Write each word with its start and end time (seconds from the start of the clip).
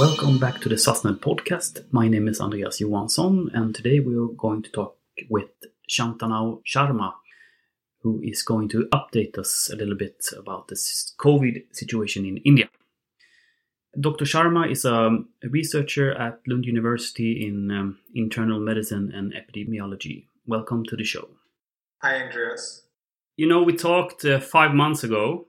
Welcome 0.00 0.38
back 0.38 0.62
to 0.62 0.70
the 0.70 0.76
SASNet 0.76 1.18
podcast. 1.18 1.84
My 1.90 2.08
name 2.08 2.26
is 2.26 2.40
Andreas 2.40 2.80
Johansson, 2.80 3.50
and 3.52 3.74
today 3.74 4.00
we 4.00 4.16
are 4.16 4.28
going 4.28 4.62
to 4.62 4.70
talk 4.70 4.96
with 5.28 5.50
Shantanu 5.90 6.62
Sharma, 6.64 7.12
who 8.00 8.18
is 8.24 8.42
going 8.42 8.70
to 8.70 8.88
update 8.94 9.36
us 9.36 9.68
a 9.70 9.76
little 9.76 9.94
bit 9.94 10.24
about 10.38 10.68
the 10.68 10.76
COVID 11.18 11.64
situation 11.72 12.24
in 12.24 12.38
India. 12.38 12.70
Dr. 14.00 14.24
Sharma 14.24 14.70
is 14.70 14.86
a 14.86 15.18
researcher 15.42 16.12
at 16.12 16.40
Lund 16.46 16.64
University 16.64 17.46
in 17.46 17.70
um, 17.70 17.98
internal 18.14 18.58
medicine 18.58 19.12
and 19.14 19.34
epidemiology. 19.34 20.24
Welcome 20.46 20.86
to 20.86 20.96
the 20.96 21.04
show. 21.04 21.28
Hi, 22.00 22.22
Andreas. 22.22 22.86
You 23.36 23.46
know, 23.46 23.62
we 23.62 23.76
talked 23.76 24.24
uh, 24.24 24.40
five 24.40 24.72
months 24.72 25.04
ago 25.04 25.48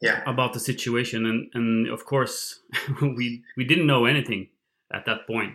yeah. 0.00 0.22
about 0.26 0.52
the 0.52 0.60
situation, 0.60 1.26
and, 1.26 1.50
and 1.54 1.88
of 1.88 2.04
course, 2.04 2.60
we, 3.02 3.42
we 3.56 3.64
didn't 3.64 3.86
know 3.86 4.04
anything 4.04 4.48
at 4.92 5.04
that 5.06 5.26
point. 5.26 5.54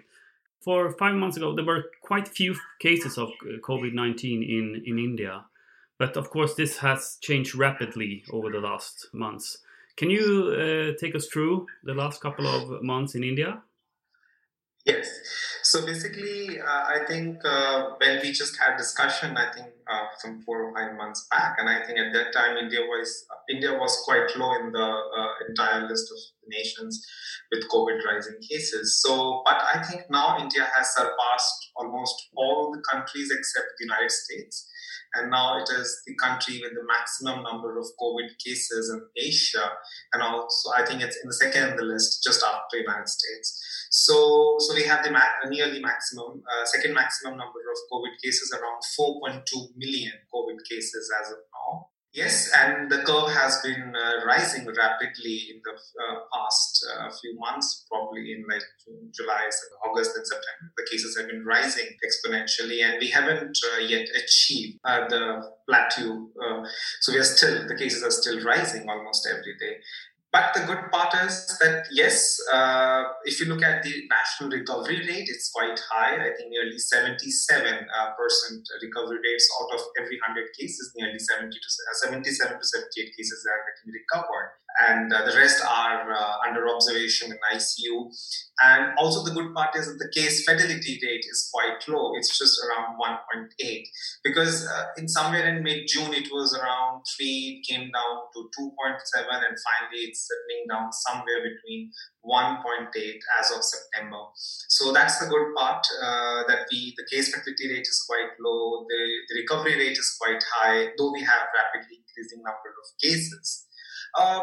For 0.62 0.92
five 0.92 1.16
months 1.16 1.38
ago, 1.38 1.56
there 1.56 1.66
were 1.66 1.86
quite 2.02 2.28
few 2.28 2.56
cases 2.80 3.18
of 3.18 3.30
uh, 3.42 3.58
COVID 3.62 3.94
19 3.94 4.44
in, 4.44 4.84
in 4.86 5.00
India. 5.00 5.46
But 5.98 6.18
of 6.18 6.30
course, 6.30 6.56
this 6.56 6.78
has 6.78 7.18
changed 7.22 7.56
rapidly 7.56 8.24
over 8.32 8.50
the 8.50 8.60
last 8.60 9.08
months. 9.14 9.60
Can 9.98 10.10
you 10.10 10.50
uh, 10.50 11.00
take 11.00 11.16
us 11.16 11.28
through 11.28 11.68
the 11.84 11.94
last 11.94 12.22
couple 12.22 12.48
of 12.48 12.82
months 12.82 13.14
in 13.14 13.24
India? 13.24 13.62
Yes. 14.86 15.10
So 15.64 15.86
basically, 15.86 16.60
uh, 16.60 16.66
I 16.66 17.06
think 17.08 17.38
uh, 17.46 17.92
when 17.98 18.20
we 18.24 18.32
just 18.32 18.58
had 18.58 18.78
discussion, 18.78 19.38
I 19.38 19.52
think 19.54 19.68
uh, 19.88 20.06
some 20.18 20.42
four 20.42 20.64
or 20.64 20.74
five 20.74 20.98
months 20.98 21.28
back, 21.30 21.58
and 21.60 21.70
I 21.70 21.86
think 21.86 22.00
at 22.00 22.12
that 22.14 22.34
time 22.34 22.58
India 22.58 22.80
was 22.82 23.26
India 23.48 23.78
was 23.78 23.96
quite 24.04 24.36
low 24.36 24.54
in 24.56 24.72
the 24.72 24.80
uh, 24.82 25.34
entire 25.48 25.88
list 25.88 26.12
of 26.12 26.18
nations 26.48 27.06
with 27.52 27.70
COVID 27.70 28.04
rising 28.04 28.40
cases. 28.42 29.00
So, 29.02 29.44
but 29.46 29.62
I 29.62 29.84
think 29.84 30.10
now 30.10 30.40
India 30.40 30.68
has 30.76 30.96
surpassed 30.96 31.72
almost 31.76 32.16
all 32.36 32.72
the 32.74 32.82
countries 32.92 33.30
except 33.32 33.68
the 33.78 33.86
United 33.86 34.12
States 34.12 34.68
and 35.16 35.30
now 35.30 35.58
it 35.58 35.70
is 35.70 36.02
the 36.06 36.16
country 36.16 36.62
with 36.62 36.74
the 36.74 36.86
maximum 36.88 37.44
number 37.44 37.78
of 37.78 37.86
COVID 38.02 38.38
cases 38.44 38.90
in 38.90 39.02
Asia, 39.18 39.70
and 40.14 40.24
also 40.24 40.72
I 40.76 40.86
think 40.86 41.02
it's 41.02 41.18
in 41.18 41.28
the 41.28 41.34
second 41.34 41.72
in 41.72 41.76
the 41.78 41.84
list, 41.84 42.24
just 42.24 42.44
after 42.44 42.78
the 42.78 42.82
United 42.82 43.10
States. 43.10 43.88
So, 43.92 44.56
so 44.60 44.74
we 44.74 44.84
have 44.84 45.04
the 45.04 45.12
ma- 45.12 45.50
nearly 45.50 45.82
maximum, 45.82 46.42
uh, 46.48 46.66
second 46.66 46.94
maximum 46.94 47.38
number 47.38 47.60
of 47.60 47.78
COVID 47.92 48.16
cases, 48.24 48.54
around 48.54 48.82
4.2 48.98 49.76
million 49.76 50.14
COVID 50.34 50.58
cases 50.70 51.12
as 51.22 51.32
of 51.32 51.40
now. 51.52 51.91
Yes, 52.14 52.52
and 52.54 52.92
the 52.92 53.04
curve 53.04 53.32
has 53.32 53.62
been 53.62 53.94
uh, 53.96 54.26
rising 54.26 54.68
rapidly 54.68 55.48
in 55.50 55.62
the 55.64 55.72
uh, 55.72 56.20
past 56.34 56.86
uh, 56.92 57.10
few 57.22 57.40
months, 57.40 57.86
probably 57.90 58.34
in 58.34 58.44
like 58.52 58.64
June, 58.84 59.10
July, 59.16 59.48
August, 59.88 60.18
and 60.18 60.28
September. 60.28 60.74
The 60.76 60.88
cases 60.92 61.18
have 61.18 61.28
been 61.28 61.46
rising 61.46 61.88
exponentially, 62.04 62.84
and 62.84 62.98
we 63.00 63.10
haven't 63.12 63.58
uh, 63.74 63.80
yet 63.80 64.08
achieved 64.14 64.80
uh, 64.84 65.08
the 65.08 65.42
plateau. 65.66 66.28
Uh, 66.36 66.68
so 67.00 67.14
we 67.14 67.20
are 67.20 67.24
still, 67.24 67.66
the 67.66 67.76
cases 67.76 68.04
are 68.04 68.12
still 68.12 68.44
rising 68.44 68.90
almost 68.90 69.26
every 69.32 69.56
day. 69.58 69.78
But 70.32 70.54
the 70.56 70.64
good 70.64 70.88
part 70.92 71.12
is 71.28 71.60
that, 71.60 71.88
yes, 71.92 72.40
uh, 72.54 73.04
if 73.26 73.42
you 73.42 73.48
look 73.48 73.62
at 73.62 73.84
the 73.84 74.08
national 74.08 74.50
recovery 74.50 75.04
rate, 75.04 75.28
it's 75.28 75.52
quite 75.52 75.78
high. 75.92 76.16
I 76.16 76.32
think 76.32 76.56
nearly 76.56 76.80
77% 76.80 77.12
uh, 77.92 78.16
recovery 78.16 79.20
rates 79.20 79.48
out 79.60 79.76
of 79.76 79.82
every 80.00 80.16
100 80.24 80.48
cases, 80.58 80.94
nearly 80.96 81.20
70 81.20 81.52
to, 81.52 81.60
uh, 81.60 81.96
77 82.08 82.60
to 82.60 82.66
78 82.66 83.12
cases 83.12 83.44
are 83.44 83.60
getting 83.68 83.92
recovered 83.92 84.56
and 84.80 85.12
uh, 85.12 85.26
the 85.26 85.36
rest 85.38 85.64
are 85.64 86.12
uh, 86.12 86.34
under 86.48 86.68
observation 86.70 87.32
in 87.32 87.38
ICU. 87.54 88.12
And 88.64 88.94
also, 88.98 89.24
the 89.24 89.34
good 89.34 89.54
part 89.56 89.76
is 89.76 89.88
that 89.88 89.98
the 89.98 90.12
case 90.14 90.46
fatality 90.46 91.00
rate 91.04 91.26
is 91.28 91.50
quite 91.52 91.82
low. 91.88 92.14
It's 92.16 92.38
just 92.38 92.60
around 92.64 93.00
1.8 93.00 93.84
because 94.24 94.68
uh, 94.68 94.86
in 94.98 95.08
somewhere 95.08 95.48
in 95.48 95.64
mid 95.64 95.88
June 95.88 96.14
it 96.14 96.30
was 96.32 96.56
around 96.56 97.04
three, 97.18 97.58
it 97.58 97.72
came 97.72 97.90
down 97.90 98.14
to 98.34 98.50
2.7, 98.60 98.70
and 99.26 99.58
finally 99.58 100.02
it's 100.06 100.30
settling 100.30 100.66
down 100.70 100.92
somewhere 100.92 101.42
between 101.42 101.92
1.8 102.24 102.94
as 103.40 103.52
of 103.52 103.64
September. 103.64 104.22
So 104.36 104.94
that's 104.94 105.18
the 105.20 105.26
good 105.26 105.56
part 105.58 105.86
uh, 106.04 106.44
that 106.48 106.68
we 106.72 106.94
the 106.98 107.08
case 107.10 107.34
fatality 107.34 107.68
rate 107.74 107.88
is 107.88 108.06
quite 108.08 108.30
low. 108.40 108.86
The, 108.88 109.02
the 109.30 109.42
recovery 109.42 109.76
rate 109.76 109.98
is 109.98 110.16
quite 110.22 110.44
high, 110.54 110.90
though 110.98 111.12
we 111.12 111.22
have 111.22 111.50
rapidly 111.50 111.98
increasing 111.98 112.44
number 112.44 112.70
of 112.70 112.88
cases. 113.02 113.66
Uh, 114.18 114.42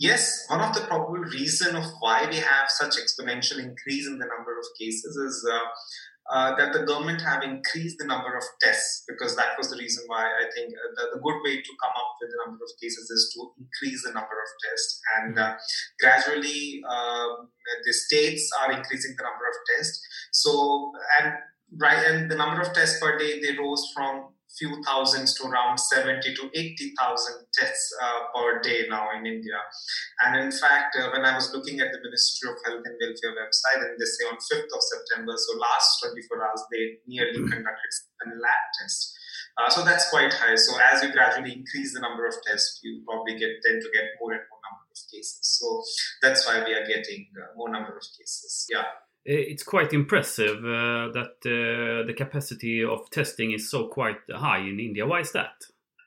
yes, 0.00 0.44
one 0.48 0.60
of 0.60 0.74
the 0.74 0.80
probable 0.80 1.22
reason 1.30 1.76
of 1.76 1.84
why 2.00 2.26
we 2.28 2.36
have 2.36 2.68
such 2.68 2.94
exponential 2.96 3.58
increase 3.58 4.06
in 4.06 4.18
the 4.18 4.26
number 4.26 4.58
of 4.58 4.66
cases 4.80 5.14
is 5.14 5.48
uh, 5.52 5.58
uh, 6.32 6.56
that 6.56 6.72
the 6.72 6.84
government 6.86 7.20
have 7.20 7.42
increased 7.42 7.96
the 7.98 8.06
number 8.06 8.36
of 8.36 8.42
tests 8.62 9.04
because 9.08 9.36
that 9.36 9.58
was 9.58 9.70
the 9.70 9.76
reason 9.76 10.04
why 10.06 10.24
I 10.24 10.44
think 10.54 10.72
uh, 10.72 10.90
the, 10.96 11.16
the, 11.16 11.20
good 11.20 11.40
way 11.44 11.56
to 11.56 11.72
come 11.82 11.94
up 11.96 12.16
with 12.20 12.30
the 12.30 12.38
number 12.46 12.64
of 12.64 12.70
cases 12.80 13.10
is 13.10 13.34
to 13.34 13.50
increase 13.58 14.04
the 14.04 14.12
number 14.12 14.38
of 14.38 14.50
tests 14.64 15.00
and 15.18 15.38
uh, 15.38 15.54
gradually 16.00 16.82
um, 16.88 17.48
the 17.84 17.92
states 17.92 18.48
are 18.62 18.72
increasing 18.72 19.14
the 19.18 19.24
number 19.24 19.44
of 19.48 19.56
tests. 19.74 20.00
So 20.32 20.92
and 21.20 21.34
right 21.78 22.06
and 22.06 22.30
the 22.30 22.36
number 22.36 22.60
of 22.60 22.72
tests 22.72 23.00
per 23.00 23.18
day 23.18 23.40
they 23.40 23.56
rose 23.58 23.90
from 23.94 24.30
few 24.58 24.82
thousands 24.82 25.34
to 25.38 25.46
around 25.46 25.78
70 25.78 26.34
to 26.34 26.50
80,000 26.54 27.46
tests 27.54 27.94
uh, 28.02 28.20
per 28.34 28.60
day 28.60 28.86
now 28.88 29.08
in 29.16 29.26
India. 29.26 29.58
And 30.20 30.36
in 30.42 30.50
fact, 30.50 30.96
uh, 30.98 31.10
when 31.12 31.24
I 31.24 31.34
was 31.34 31.52
looking 31.54 31.80
at 31.80 31.92
the 31.92 32.00
Ministry 32.02 32.50
of 32.50 32.56
Health 32.64 32.82
and 32.84 32.96
Welfare 32.98 33.36
website, 33.38 33.80
and 33.86 33.94
they 33.98 34.04
say 34.04 34.24
on 34.26 34.36
5th 34.36 34.70
of 34.74 34.82
September, 34.82 35.32
so 35.36 35.58
last 35.58 36.02
24 36.02 36.44
hours, 36.44 36.62
they 36.72 36.98
nearly 37.06 37.38
mm-hmm. 37.38 37.52
conducted 37.52 37.90
7 38.24 38.40
lakh 38.40 38.64
tests. 38.80 39.16
Uh, 39.58 39.68
so 39.68 39.84
that's 39.84 40.08
quite 40.10 40.32
high. 40.32 40.54
So 40.54 40.78
as 40.78 41.02
you 41.02 41.12
gradually 41.12 41.52
increase 41.52 41.92
the 41.94 42.00
number 42.00 42.26
of 42.26 42.34
tests, 42.46 42.80
you 42.82 43.02
probably 43.04 43.34
get 43.34 43.50
tend 43.66 43.82
to 43.82 43.90
get 43.92 44.16
more 44.20 44.32
and 44.32 44.42
more 44.48 44.60
number 44.62 44.86
of 44.88 45.00
cases. 45.12 45.40
So 45.42 45.82
that's 46.22 46.46
why 46.46 46.62
we 46.64 46.72
are 46.72 46.86
getting 46.86 47.28
uh, 47.36 47.52
more 47.56 47.68
number 47.68 47.96
of 47.96 48.04
cases. 48.18 48.66
Yeah. 48.70 48.84
Eh, 49.26 49.52
it's 49.52 49.62
quite 49.62 49.92
impressive 49.92 50.58
uh, 50.58 51.12
that 51.12 51.36
uh, 51.44 52.06
the 52.06 52.14
capacity 52.16 52.82
of 52.82 53.10
testing 53.10 53.52
is 53.52 53.70
so 53.70 53.88
quite 53.88 54.16
high 54.30 54.60
in 54.60 54.80
India. 54.80 55.06
Why 55.06 55.20
is 55.20 55.32
that? 55.32 55.52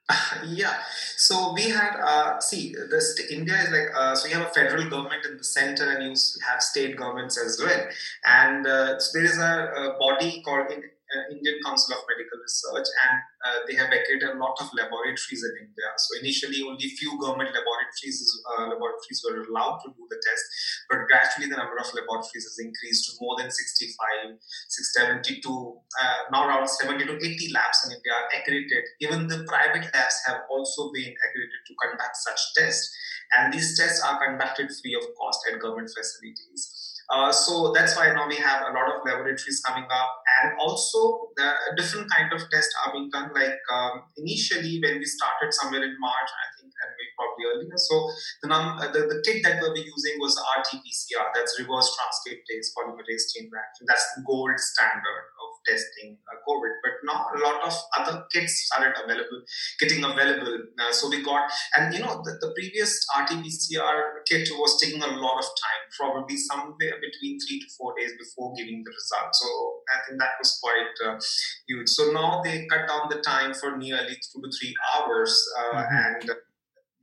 yeah, 0.45 0.79
so 1.15 1.53
we 1.53 1.69
had 1.69 1.95
uh, 1.95 2.39
see 2.39 2.75
this 2.89 3.19
India 3.31 3.55
is 3.55 3.69
like 3.69 3.89
uh, 3.95 4.15
so 4.15 4.27
you 4.27 4.33
have 4.33 4.47
a 4.47 4.53
federal 4.53 4.89
government 4.89 5.25
in 5.25 5.37
the 5.37 5.43
center 5.43 5.89
and 5.91 6.03
you 6.03 6.15
have 6.49 6.61
state 6.61 6.97
governments 6.97 7.37
as 7.37 7.61
well, 7.63 7.87
and 8.25 8.67
uh, 8.67 8.99
so 8.99 9.11
there 9.13 9.25
is 9.25 9.37
a, 9.37 9.93
a 9.93 9.97
body 9.99 10.41
called 10.43 10.71
Indian 11.31 11.57
Council 11.65 11.95
of 11.95 12.01
Medical 12.09 12.39
Research, 12.41 12.87
and 12.89 13.15
uh, 13.45 13.57
they 13.67 13.75
have 13.75 13.91
accredited 13.93 14.35
a 14.35 14.39
lot 14.39 14.57
of 14.59 14.67
laboratories 14.73 15.43
in 15.43 15.53
India. 15.69 15.89
So 15.97 16.19
initially, 16.19 16.65
only 16.65 16.89
few 16.97 17.15
government 17.19 17.53
laboratories 17.53 18.17
uh, 18.49 18.67
laboratories 18.73 19.19
were 19.21 19.41
allowed 19.45 19.83
to 19.85 19.93
do 19.93 20.03
the 20.09 20.19
test, 20.21 20.43
but 20.89 21.05
gradually 21.05 21.49
the 21.49 21.57
number 21.57 21.77
of 21.77 21.87
laboratories 21.93 22.45
has 22.45 22.57
increased 22.59 23.09
to 23.09 23.11
more 23.21 23.37
than 23.37 23.49
65, 23.49 24.37
672. 24.39 25.45
Uh, 25.47 26.19
now 26.31 26.49
around 26.49 26.67
70 26.67 27.05
to 27.05 27.15
80 27.17 27.53
labs 27.53 27.79
in 27.85 27.93
India 27.93 28.13
are 28.13 28.27
accredited. 28.33 28.83
Even 29.01 29.27
the 29.27 29.45
private 29.45 29.85
labs 29.93 30.17
have 30.25 30.49
also 30.49 30.89
been 30.91 31.13
accredited 31.13 31.61
to 31.67 31.73
conduct 31.77 32.15
such 32.17 32.41
tests, 32.57 32.89
and 33.37 33.53
these 33.53 33.77
tests 33.77 34.01
are 34.01 34.17
conducted 34.17 34.69
free 34.81 34.95
of 34.97 35.05
cost 35.15 35.39
at 35.51 35.59
government 35.61 35.89
facilities. 35.89 36.82
Uh, 37.09 37.31
so 37.31 37.71
that's 37.73 37.95
why 37.97 38.11
now 38.13 38.27
we 38.27 38.35
have 38.35 38.63
a 38.63 38.71
lot 38.71 38.87
of 38.87 39.01
laboratories 39.05 39.61
coming 39.65 39.87
up, 39.91 40.09
and 40.41 40.53
also 40.59 41.29
different 41.75 42.09
kind 42.09 42.31
of 42.31 42.39
tests 42.49 42.73
are 42.85 42.93
being 42.93 43.09
done. 43.11 43.31
Like 43.35 43.59
um, 43.71 44.03
initially, 44.17 44.79
when 44.81 44.99
we 44.99 45.05
started 45.05 45.53
somewhere 45.53 45.83
in 45.83 45.95
March, 45.99 46.31
I 46.31 46.47
think, 46.55 46.71
and 46.71 46.89
maybe 46.95 47.11
probably 47.19 47.43
earlier. 47.51 47.77
So 47.77 47.95
the, 48.41 48.47
num- 48.47 48.79
uh, 48.79 48.91
the 48.91 49.05
the 49.11 49.19
kit 49.25 49.43
that 49.43 49.61
we 49.61 49.69
were 49.69 49.83
using 49.83 50.15
was 50.19 50.39
RT-PCR, 50.39 51.35
that's 51.35 51.59
reverse 51.59 51.91
transcriptase 51.91 52.71
polymerase 52.71 53.27
chain 53.35 53.51
reaction. 53.51 53.83
That's 53.87 54.07
the 54.15 54.23
gold 54.23 54.55
standard 54.57 55.33
testing 55.65 56.17
uh, 56.27 56.37
COVID. 56.47 56.73
But 56.83 56.93
now 57.03 57.25
a 57.35 57.39
lot 57.39 57.65
of 57.65 57.73
other 57.99 58.25
kits 58.31 58.67
started 58.67 58.93
available, 59.03 59.41
getting 59.79 60.03
available. 60.03 60.57
Uh, 60.79 60.91
so 60.91 61.09
we 61.09 61.23
got, 61.23 61.49
and 61.75 61.93
you 61.93 62.01
know, 62.01 62.21
the, 62.23 62.37
the 62.41 62.53
previous 62.55 63.05
RT-PCR 63.17 64.25
kit 64.27 64.49
was 64.53 64.79
taking 64.81 65.01
a 65.01 65.07
lot 65.07 65.39
of 65.39 65.45
time, 65.45 65.81
probably 65.97 66.37
somewhere 66.37 66.97
between 67.01 67.39
three 67.39 67.59
to 67.59 67.67
four 67.77 67.93
days 67.97 68.11
before 68.19 68.53
giving 68.57 68.83
the 68.83 68.91
result. 68.91 69.33
So 69.33 69.47
I 69.93 69.97
think 70.07 70.19
that 70.19 70.39
was 70.39 70.59
quite 70.61 70.93
uh, 71.05 71.19
huge. 71.67 71.89
So 71.89 72.11
now 72.11 72.41
they 72.43 72.65
cut 72.67 72.87
down 72.87 73.09
the 73.09 73.21
time 73.21 73.53
for 73.53 73.77
nearly 73.77 74.15
two 74.15 74.41
to 74.41 74.49
three 74.57 74.75
hours, 74.95 75.33
uh, 75.59 75.77
mm-hmm. 75.77 75.95
and 75.95 76.31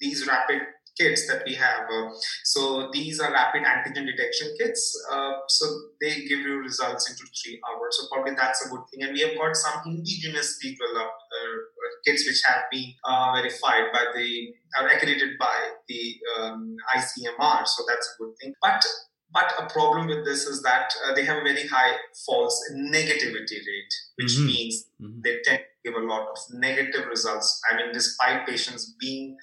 these 0.00 0.26
rapid 0.26 0.62
kits 1.00 1.26
that 1.28 1.42
we 1.46 1.54
have. 1.54 1.88
Uh, 1.88 2.10
so 2.44 2.90
these 2.92 3.20
are 3.20 3.32
rapid 3.32 3.62
antigen 3.62 4.06
detection 4.06 4.54
kits. 4.58 4.82
Uh, 5.10 5.32
so 5.48 5.64
they 6.00 6.14
give 6.28 6.40
you 6.40 6.58
results 6.58 7.08
into 7.10 7.24
three 7.42 7.60
hours. 7.66 7.98
So 7.98 8.06
probably 8.12 8.34
that's 8.36 8.66
a 8.66 8.68
good 8.68 8.84
thing. 8.90 9.02
And 9.04 9.12
we 9.12 9.20
have 9.20 9.36
got 9.36 9.56
some 9.56 9.80
indigenously 9.86 10.76
developed 10.76 11.20
uh, 11.32 11.56
kits 12.04 12.26
which 12.26 12.42
have 12.46 12.64
been 12.70 12.92
uh, 13.04 13.32
verified 13.34 13.92
by 13.92 14.04
the, 14.14 14.52
are 14.78 14.88
accredited 14.88 15.38
by 15.38 15.56
the 15.88 16.16
um, 16.38 16.76
ICMR. 16.96 17.66
So 17.66 17.84
that's 17.88 18.14
a 18.14 18.22
good 18.22 18.34
thing. 18.40 18.54
But 18.60 18.84
but 19.32 19.52
a 19.60 19.72
problem 19.72 20.08
with 20.08 20.24
this 20.24 20.44
is 20.44 20.60
that 20.62 20.92
uh, 21.06 21.14
they 21.14 21.24
have 21.24 21.38
a 21.38 21.42
very 21.42 21.64
high 21.68 21.92
false 22.26 22.60
negativity 22.74 23.58
rate, 23.62 23.94
which 24.16 24.32
mm-hmm. 24.32 24.46
means 24.46 24.86
mm-hmm. 25.00 25.20
they 25.22 25.38
tend 25.44 25.60
to 25.60 25.90
give 25.90 26.02
a 26.02 26.04
lot 26.04 26.22
of 26.22 26.38
negative 26.52 27.06
results. 27.06 27.60
I 27.70 27.76
mean, 27.76 27.92
despite 27.92 28.44
patients 28.44 28.92
being 28.98 29.36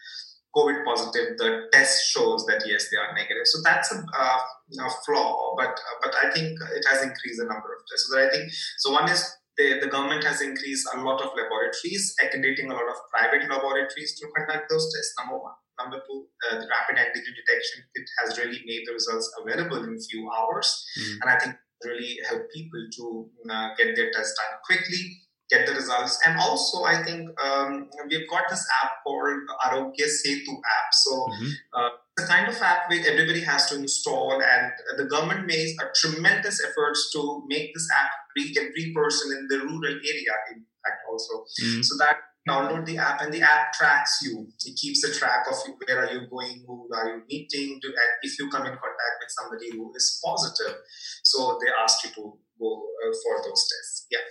COVID 0.57 0.83
positive, 0.85 1.37
the 1.37 1.69
test 1.71 2.09
shows 2.09 2.45
that 2.47 2.63
yes, 2.65 2.89
they 2.89 2.97
are 2.97 3.13
negative. 3.13 3.45
So 3.45 3.61
that's 3.63 3.93
a, 3.93 3.99
uh, 4.01 4.39
a 4.81 4.89
flaw, 5.05 5.53
but 5.55 5.69
uh, 5.69 5.97
but 6.01 6.13
I 6.17 6.31
think 6.31 6.57
it 6.57 6.85
has 6.89 7.03
increased 7.03 7.37
the 7.37 7.45
number 7.45 7.69
of 7.77 7.79
tests. 7.85 8.09
So 8.09 8.17
I 8.17 8.29
think 8.29 8.49
so. 8.77 8.91
One 8.91 9.09
is 9.09 9.21
the, 9.57 9.79
the 9.81 9.87
government 9.87 10.23
has 10.23 10.41
increased 10.41 10.87
a 10.95 11.01
lot 11.01 11.21
of 11.21 11.29
laboratories, 11.37 12.15
accrediting 12.23 12.71
a 12.71 12.73
lot 12.73 12.89
of 12.89 12.97
private 13.13 13.45
laboratories 13.49 14.17
to 14.19 14.27
conduct 14.35 14.69
those 14.69 14.91
tests. 14.93 15.13
Number 15.19 15.37
one. 15.37 15.53
Number 15.77 16.01
two, 16.09 16.25
uh, 16.49 16.57
the 16.57 16.65
rapid 16.65 16.97
antigen 16.97 17.37
detection 17.37 17.85
kit 17.93 18.09
has 18.17 18.35
really 18.39 18.63
made 18.65 18.81
the 18.87 18.93
results 18.93 19.29
available 19.39 19.77
in 19.83 19.93
a 19.93 20.03
few 20.09 20.25
hours, 20.25 20.73
mm. 20.97 21.21
and 21.21 21.29
I 21.29 21.37
think 21.37 21.53
really 21.85 22.17
help 22.27 22.41
people 22.49 22.81
to 22.97 23.29
uh, 23.53 23.69
get 23.77 23.95
their 23.95 24.09
test 24.09 24.33
done 24.41 24.57
quickly, 24.65 25.21
get 25.49 25.65
the 25.65 25.73
results, 25.73 26.19
and 26.25 26.39
also 26.39 26.83
I 26.83 27.03
think 27.03 27.29
um, 27.39 27.89
we've 28.09 28.29
got 28.29 28.43
this 28.49 28.65
app 28.83 28.91
called 29.03 29.39
Aarogya 29.65 30.07
Setu 30.07 30.53
app. 30.53 30.93
So. 30.93 31.11
Mm-hmm. 31.11 31.49
Uh, 31.73 31.89
the 32.17 32.25
kind 32.25 32.47
of 32.47 32.59
app 32.59 32.89
which 32.89 33.05
everybody 33.05 33.41
has 33.41 33.69
to 33.69 33.75
install, 33.75 34.41
and 34.41 34.71
the 34.97 35.05
government 35.05 35.45
makes 35.45 35.71
a 35.79 35.85
tremendous 36.01 36.59
efforts 36.65 37.11
to 37.13 37.43
make 37.47 37.71
this 37.75 37.87
app 38.01 38.09
reach 38.35 38.57
every 38.57 38.91
person 38.91 39.37
in 39.37 39.47
the 39.47 39.63
rural 39.63 39.93
area. 39.93 40.33
In 40.51 40.65
fact, 40.81 41.05
also, 41.07 41.45
mm-hmm. 41.61 41.81
so 41.83 41.95
that 41.99 42.17
download 42.49 42.85
the 42.85 42.97
app 42.97 43.21
and 43.21 43.33
the 43.33 43.41
app 43.41 43.73
tracks 43.73 44.19
you. 44.23 44.47
It 44.65 44.75
keeps 44.77 45.03
a 45.03 45.13
track 45.13 45.45
of 45.51 45.57
you, 45.67 45.75
where 45.85 46.05
are 46.05 46.11
you 46.11 46.27
going, 46.27 46.63
who 46.65 46.89
are 46.95 47.09
you 47.09 47.21
meeting, 47.29 47.79
to, 47.81 47.87
and 47.87 48.11
if 48.23 48.39
you 48.39 48.49
come 48.49 48.65
in 48.65 48.71
contact 48.71 49.15
with 49.19 49.29
somebody 49.29 49.71
who 49.71 49.93
is 49.95 50.19
positive. 50.23 50.77
So 51.23 51.59
they 51.61 51.69
ask 51.83 52.03
you 52.05 52.09
to 52.11 52.39
go 52.59 52.83
uh, 53.05 53.13
for 53.23 53.43
those 53.43 53.67
tests. 53.67 54.07
Yeah. 54.09 54.25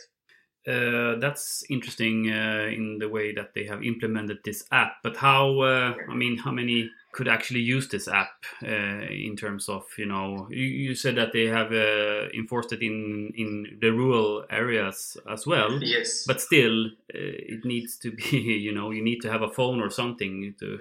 Uh, 0.66 1.14
that's 1.20 1.64
interesting 1.70 2.28
uh, 2.30 2.68
in 2.72 2.98
the 2.98 3.08
way 3.08 3.32
that 3.32 3.54
they 3.54 3.64
have 3.64 3.84
implemented 3.84 4.38
this 4.44 4.64
app. 4.72 4.94
But 5.02 5.16
how? 5.16 5.60
Uh, 5.60 5.94
I 6.10 6.14
mean, 6.14 6.36
how 6.38 6.50
many 6.50 6.90
could 7.12 7.28
actually 7.28 7.60
use 7.60 7.88
this 7.88 8.08
app 8.08 8.44
uh, 8.64 8.66
in 8.66 9.36
terms 9.36 9.68
of 9.68 9.84
you 9.96 10.06
know? 10.06 10.48
You, 10.50 10.64
you 10.64 10.94
said 10.96 11.16
that 11.16 11.32
they 11.32 11.46
have 11.46 11.72
uh, 11.72 12.28
enforced 12.34 12.72
it 12.72 12.82
in 12.82 13.32
in 13.36 13.78
the 13.80 13.90
rural 13.90 14.44
areas 14.50 15.16
as 15.30 15.46
well. 15.46 15.78
Yes. 15.80 16.24
But 16.26 16.40
still, 16.40 16.86
it 17.08 17.64
needs 17.64 17.96
to 17.98 18.10
be 18.10 18.36
you 18.66 18.72
know 18.72 18.90
you 18.90 19.02
need 19.02 19.20
to 19.20 19.30
have 19.30 19.42
a 19.42 19.50
phone 19.50 19.80
or 19.80 19.90
something 19.90 20.54
to. 20.58 20.80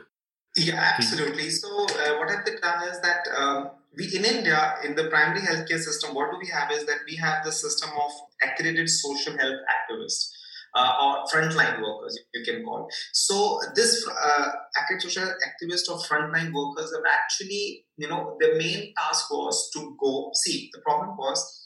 Yeah, 0.58 0.94
absolutely. 0.96 1.46
To... 1.46 1.52
So 1.52 1.70
what 2.18 2.30
have 2.30 2.46
they 2.46 2.56
done 2.56 2.88
is 2.90 3.00
that. 3.02 3.28
Um, 3.38 3.70
we 3.98 4.14
in 4.14 4.26
India, 4.26 4.76
in 4.84 4.96
the 4.96 5.06
primary 5.06 5.40
healthcare 5.40 5.80
system, 5.80 6.14
what 6.14 6.30
do 6.32 6.38
we 6.38 6.50
have 6.50 6.70
is 6.72 6.86
that 6.86 7.00
we 7.08 7.16
have 7.16 7.46
the 7.46 7.52
system 7.52 7.90
of 7.92 8.12
accredited 8.44 8.90
social 8.90 9.38
health 9.38 9.62
activists. 9.76 10.32
Uh, 10.78 10.92
or 11.02 11.24
frontline 11.34 11.82
workers, 11.82 12.20
you 12.34 12.44
can 12.44 12.62
call. 12.66 12.86
So 13.14 13.62
this 13.76 14.06
uh, 14.10 14.50
accredited 14.78 15.10
social 15.10 15.24
activist 15.24 15.90
or 15.90 16.00
frontline 16.00 16.52
workers 16.52 16.92
have 16.94 17.06
actually, 17.10 17.86
you 17.96 18.10
know, 18.10 18.36
the 18.42 18.56
main 18.58 18.94
task 18.94 19.32
was 19.32 19.70
to 19.74 19.96
go 19.98 20.32
see. 20.34 20.70
The 20.74 20.82
problem 20.82 21.16
was 21.16 21.65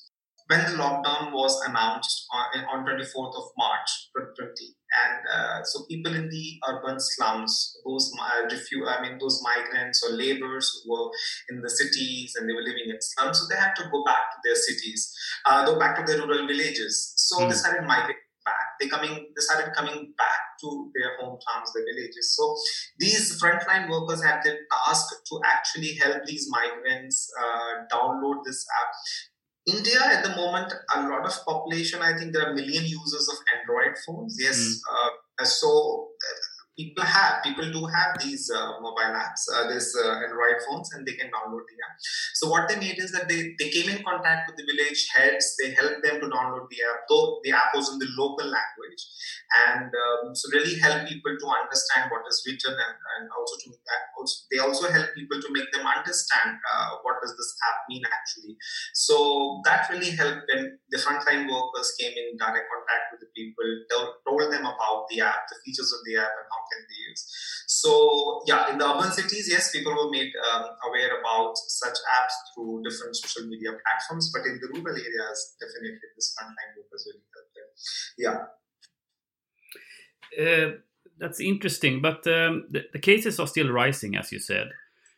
when 0.50 0.66
the 0.66 0.82
lockdown 0.82 1.32
was 1.32 1.62
announced 1.68 2.26
on, 2.34 2.66
on 2.66 2.86
24th 2.86 3.38
of 3.38 3.46
March 3.56 4.10
2020. 4.18 4.74
And 4.90 5.22
uh, 5.30 5.64
so 5.64 5.86
people 5.86 6.16
in 6.16 6.28
the 6.28 6.46
urban 6.68 7.00
slums, 7.00 7.78
those 7.86 8.12
uh, 8.20 8.50
I 8.50 9.02
mean 9.02 9.20
those 9.20 9.44
migrants 9.44 10.04
or 10.04 10.18
laborers 10.18 10.68
who 10.74 10.92
were 10.92 11.12
in 11.50 11.62
the 11.62 11.70
cities 11.70 12.34
and 12.36 12.50
they 12.50 12.54
were 12.54 12.66
living 12.66 12.90
in 12.90 12.98
slums, 13.00 13.40
so 13.40 13.46
they 13.48 13.60
had 13.60 13.76
to 13.76 13.84
go 13.92 14.04
back 14.04 14.34
to 14.34 14.38
their 14.44 14.56
cities, 14.56 15.14
uh, 15.46 15.66
go 15.66 15.78
back 15.78 15.96
to 15.98 16.04
their 16.04 16.26
rural 16.26 16.48
villages. 16.48 17.14
So 17.16 17.42
mm. 17.42 17.50
they 17.50 17.56
started 17.56 17.86
migrating 17.86 18.26
back. 18.44 18.66
They 18.82 18.88
coming, 18.88 19.14
they 19.14 19.42
started 19.42 19.74
coming 19.76 20.14
back 20.18 20.42
to 20.62 20.92
their 20.96 21.14
hometowns, 21.22 21.70
their 21.76 21.86
villages. 21.94 22.36
So 22.36 22.56
these 22.98 23.40
frontline 23.40 23.88
workers 23.88 24.24
had 24.24 24.42
the 24.44 24.58
task 24.72 25.14
to 25.30 25.40
actually 25.46 25.94
help 26.02 26.26
these 26.26 26.48
migrants 26.50 27.30
uh, 27.40 27.86
download 27.94 28.42
this 28.44 28.66
app 28.82 28.90
India 29.68 30.00
at 30.02 30.24
the 30.24 30.36
moment, 30.36 30.74
a 30.96 31.02
lot 31.10 31.26
of 31.26 31.34
population, 31.46 32.02
I 32.02 32.18
think 32.18 32.34
there 32.34 32.50
are 32.50 32.54
million 32.54 32.86
users 32.86 33.30
of 33.30 33.38
Android 33.60 33.96
phones. 34.06 34.38
Yes. 34.40 34.58
Mm. 34.58 34.76
Uh, 35.42 35.46
so 35.46 36.10
people 36.80 37.04
have 37.04 37.44
people 37.44 37.68
do 37.76 37.84
have 37.96 38.16
these 38.24 38.50
uh, 38.56 38.80
mobile 38.80 39.14
apps 39.24 39.44
uh, 39.54 39.68
this 39.68 39.88
uh, 40.00 40.24
android 40.26 40.60
phones 40.66 40.90
and 40.94 41.06
they 41.06 41.16
can 41.20 41.28
download 41.36 41.66
the 41.68 41.78
app. 41.86 41.96
So 42.40 42.50
what 42.50 42.70
they 42.70 42.78
made 42.80 43.00
is 43.06 43.12
that 43.12 43.28
they, 43.28 43.54
they 43.60 43.70
came 43.70 43.90
in 43.94 44.00
contact 44.04 44.48
with 44.48 44.56
the 44.56 44.66
village 44.72 45.02
heads 45.14 45.56
they 45.60 45.72
helped 45.76 46.02
them 46.04 46.22
to 46.22 46.28
download 46.36 46.72
the 46.72 46.80
app 46.90 47.04
though 47.10 47.40
the 47.44 47.52
app 47.52 47.76
was 47.76 47.92
in 47.92 48.00
the 48.00 48.08
local 48.18 48.48
language. 48.48 49.02
And 49.68 49.92
um, 49.92 50.36
so 50.36 50.48
really 50.54 50.80
help 50.80 51.10
people 51.10 51.36
to 51.36 51.48
understand 51.50 52.08
what 52.14 52.24
is 52.30 52.40
written 52.48 52.72
and, 52.72 52.96
and 53.18 53.24
also 53.36 53.56
to 53.66 53.70
also, 54.16 54.36
they 54.52 54.60
also 54.60 54.92
help 54.92 55.10
people 55.16 55.42
to 55.42 55.50
make 55.52 55.72
them 55.74 55.84
understand 55.88 56.60
uh, 56.64 57.02
what 57.04 57.18
does 57.22 57.36
this 57.36 57.52
app 57.68 57.84
mean 57.90 58.04
actually. 58.08 58.56
So 58.94 59.60
that 59.66 59.90
really 59.90 60.12
helped 60.16 60.48
when 60.48 60.78
the 60.92 61.00
frontline 61.00 61.50
workers 61.50 61.92
came 62.00 62.14
in 62.14 62.38
direct 62.38 62.68
contact 62.70 63.06
with 63.12 63.22
the 63.26 63.32
people 63.36 63.68
told 63.90 64.46
them 64.52 64.64
about 64.64 65.10
the 65.10 65.22
app 65.22 65.48
the 65.50 65.58
features 65.66 65.92
of 65.92 66.00
the 66.06 66.18
app 66.18 66.30
and 66.30 66.48
how 66.48 66.62
can. 66.72 66.80
So 67.68 68.42
yeah, 68.48 68.72
in 68.72 68.78
the 68.78 68.86
urban 68.86 69.12
cities, 69.12 69.48
yes, 69.50 69.72
people 69.72 69.94
were 69.94 70.10
made 70.10 70.32
um, 70.52 70.66
aware 70.88 71.20
about 71.20 71.58
such 71.58 71.98
apps 72.18 72.36
through 72.54 72.84
different 72.84 73.16
social 73.16 73.48
media 73.48 73.72
platforms, 73.72 74.32
but 74.34 74.46
in 74.46 74.60
the 74.62 74.68
rural 74.74 74.96
areas, 74.96 75.56
definitely 75.60 76.00
this 76.16 76.36
frontline 76.36 76.78
workers 76.78 77.08
really 77.08 77.26
helped 77.34 77.54
them. 77.56 77.70
Yeah. 78.18 78.38
Uh, 80.44 80.72
that's 81.20 81.40
interesting, 81.40 82.02
but 82.02 82.26
um, 82.28 82.66
the, 82.70 82.86
the, 82.94 83.00
cases 83.00 83.40
are 83.40 83.48
still 83.48 83.70
rising, 83.70 84.16
as 84.16 84.32
you 84.32 84.40
said. 84.40 84.70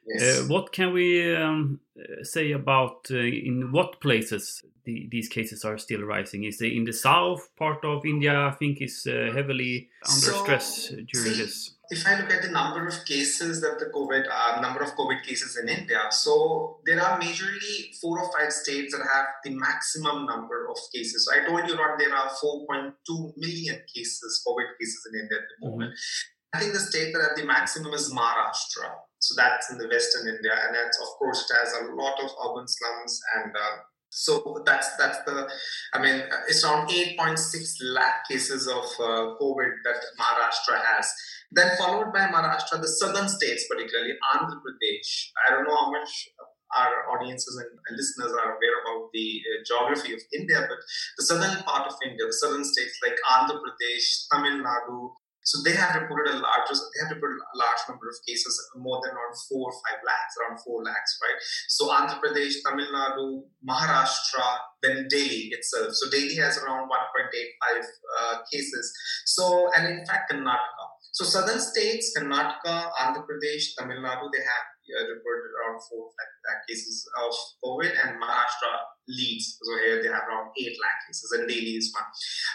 Yes. 0.05 0.39
Uh, 0.39 0.43
what 0.47 0.71
can 0.71 0.93
we 0.93 1.35
um, 1.35 1.79
say 2.23 2.51
about 2.51 3.07
uh, 3.11 3.17
in 3.17 3.71
what 3.71 4.01
places 4.01 4.63
the, 4.83 5.07
these 5.11 5.27
cases 5.29 5.63
are 5.63 5.77
still 5.77 6.01
rising? 6.01 6.43
Is 6.43 6.61
it 6.61 6.73
in 6.73 6.85
the 6.85 6.93
south 6.93 7.49
part 7.55 7.85
of 7.85 8.05
India? 8.05 8.47
I 8.47 8.51
think 8.51 8.81
is 8.81 9.07
uh, 9.07 9.31
heavily 9.33 9.89
under 10.07 10.31
so, 10.31 10.43
stress 10.43 10.87
during 10.87 11.05
see, 11.05 11.41
this. 11.41 11.75
If 11.89 12.07
I 12.07 12.19
look 12.19 12.31
at 12.31 12.41
the 12.41 12.49
number 12.49 12.87
of 12.87 13.05
cases 13.05 13.61
that 13.61 13.77
the 13.77 13.91
COVID 13.93 14.23
uh, 14.31 14.61
number 14.61 14.81
of 14.81 14.95
COVID 14.95 15.23
cases 15.23 15.59
in 15.61 15.69
India, 15.69 16.01
so 16.09 16.79
there 16.85 17.01
are 17.01 17.19
majorly 17.19 17.95
four 18.01 18.19
or 18.19 18.31
five 18.37 18.51
states 18.51 18.97
that 18.97 19.05
have 19.13 19.25
the 19.43 19.51
maximum 19.51 20.25
number 20.25 20.67
of 20.69 20.77
cases. 20.93 21.25
So 21.25 21.39
I 21.39 21.45
told 21.47 21.67
you 21.69 21.75
that 21.75 21.95
there 21.99 22.15
are 22.15 22.29
4.2 22.29 23.33
million 23.37 23.81
cases 23.93 24.43
COVID 24.47 24.79
cases 24.79 25.07
in 25.13 25.19
India 25.19 25.37
at 25.37 25.43
the 25.43 25.67
mm-hmm. 25.67 25.71
moment. 25.71 25.91
Mm-hmm. 25.91 26.57
I 26.57 26.59
think 26.59 26.73
the 26.73 26.79
state 26.79 27.13
that 27.13 27.21
have 27.21 27.37
the 27.37 27.45
maximum 27.45 27.93
is 27.93 28.11
Maharashtra. 28.13 28.91
So 29.21 29.35
that's 29.37 29.69
in 29.71 29.77
the 29.77 29.87
Western 29.87 30.27
India, 30.27 30.51
and 30.65 30.75
that's 30.75 30.99
of 30.99 31.07
course 31.19 31.45
it 31.45 31.53
has 31.53 31.73
a 31.77 31.93
lot 31.93 32.17
of 32.19 32.29
urban 32.43 32.67
slums, 32.67 33.21
and 33.37 33.53
uh, 33.55 33.77
so 34.09 34.63
that's 34.65 34.97
that's 34.97 35.19
the. 35.25 35.47
I 35.93 36.01
mean, 36.01 36.23
it's 36.47 36.65
around 36.65 36.89
8.6 36.89 37.37
lakh 37.93 38.27
cases 38.27 38.67
of 38.67 38.83
uh, 38.99 39.37
COVID 39.39 39.71
that 39.85 40.01
Maharashtra 40.19 40.81
has. 40.83 41.13
Then 41.51 41.71
followed 41.77 42.11
by 42.13 42.27
Maharashtra, 42.27 42.81
the 42.81 42.87
southern 42.87 43.29
states, 43.29 43.65
particularly 43.69 44.13
Andhra 44.33 44.57
Pradesh. 44.57 45.29
I 45.47 45.51
don't 45.51 45.65
know 45.65 45.75
how 45.75 45.91
much 45.91 46.27
our 46.75 47.15
audiences 47.15 47.55
and 47.61 47.97
listeners 47.97 48.31
are 48.31 48.55
aware 48.55 48.77
about 48.83 49.11
the 49.13 49.41
uh, 49.43 49.63
geography 49.67 50.13
of 50.13 50.21
India, 50.33 50.59
but 50.67 50.79
the 51.17 51.25
southern 51.25 51.63
part 51.63 51.87
of 51.87 51.95
India, 52.03 52.25
the 52.25 52.33
southern 52.33 52.63
states 52.63 52.97
like 53.05 53.15
Andhra 53.29 53.59
Pradesh, 53.59 54.27
Tamil 54.31 54.63
Nadu, 54.63 55.11
so 55.43 55.61
they 55.63 55.75
have 55.75 55.95
reported 55.95 56.35
a 56.35 56.37
large, 56.37 56.69
they 56.69 56.99
have 57.01 57.13
reported 57.15 57.41
a 57.41 57.57
large 57.57 57.81
number 57.89 58.07
of 58.07 58.15
cases, 58.27 58.53
more 58.75 59.01
than 59.03 59.15
around 59.15 59.35
four 59.49 59.71
or 59.71 59.75
five 59.85 59.99
lakhs, 60.05 60.33
around 60.37 60.57
four 60.61 60.83
lakhs, 60.83 61.17
right? 61.21 61.39
So 61.67 61.89
Andhra 61.89 62.21
Pradesh, 62.21 62.61
Tamil 62.65 62.87
Nadu, 62.93 63.43
Maharashtra, 63.65 64.69
then 64.83 65.07
Delhi 65.09 65.49
itself. 65.51 65.93
So 65.93 66.09
Delhi 66.09 66.35
has 66.35 66.57
around 66.57 66.89
1.85 66.89 66.93
uh, 66.93 68.37
cases. 68.51 68.93
So, 69.25 69.69
and 69.75 69.87
in 69.87 70.05
fact, 70.05 70.31
Karnataka. 70.31 70.85
So 71.11 71.25
southern 71.25 71.59
states, 71.59 72.13
Karnataka, 72.17 72.91
Andhra 73.01 73.25
Pradesh, 73.25 73.75
Tamil 73.77 73.97
Nadu, 73.97 74.29
they 74.31 74.45
have 74.45 74.67
uh, 74.91 75.07
reported 75.09 75.51
around 75.57 75.79
four 75.89 76.09
lakh 76.45 76.67
cases 76.67 77.07
of 77.17 77.33
COVID, 77.63 77.91
and 77.91 78.21
Maharashtra 78.21 78.73
leads. 79.07 79.57
So 79.61 79.77
here 79.77 80.01
they 80.01 80.09
have 80.09 80.23
around 80.27 80.51
eight 80.59 80.77
lakh 80.81 81.07
cases, 81.07 81.31
and 81.37 81.47
Delhi 81.47 81.77
is 81.77 81.93
one. 81.93 82.09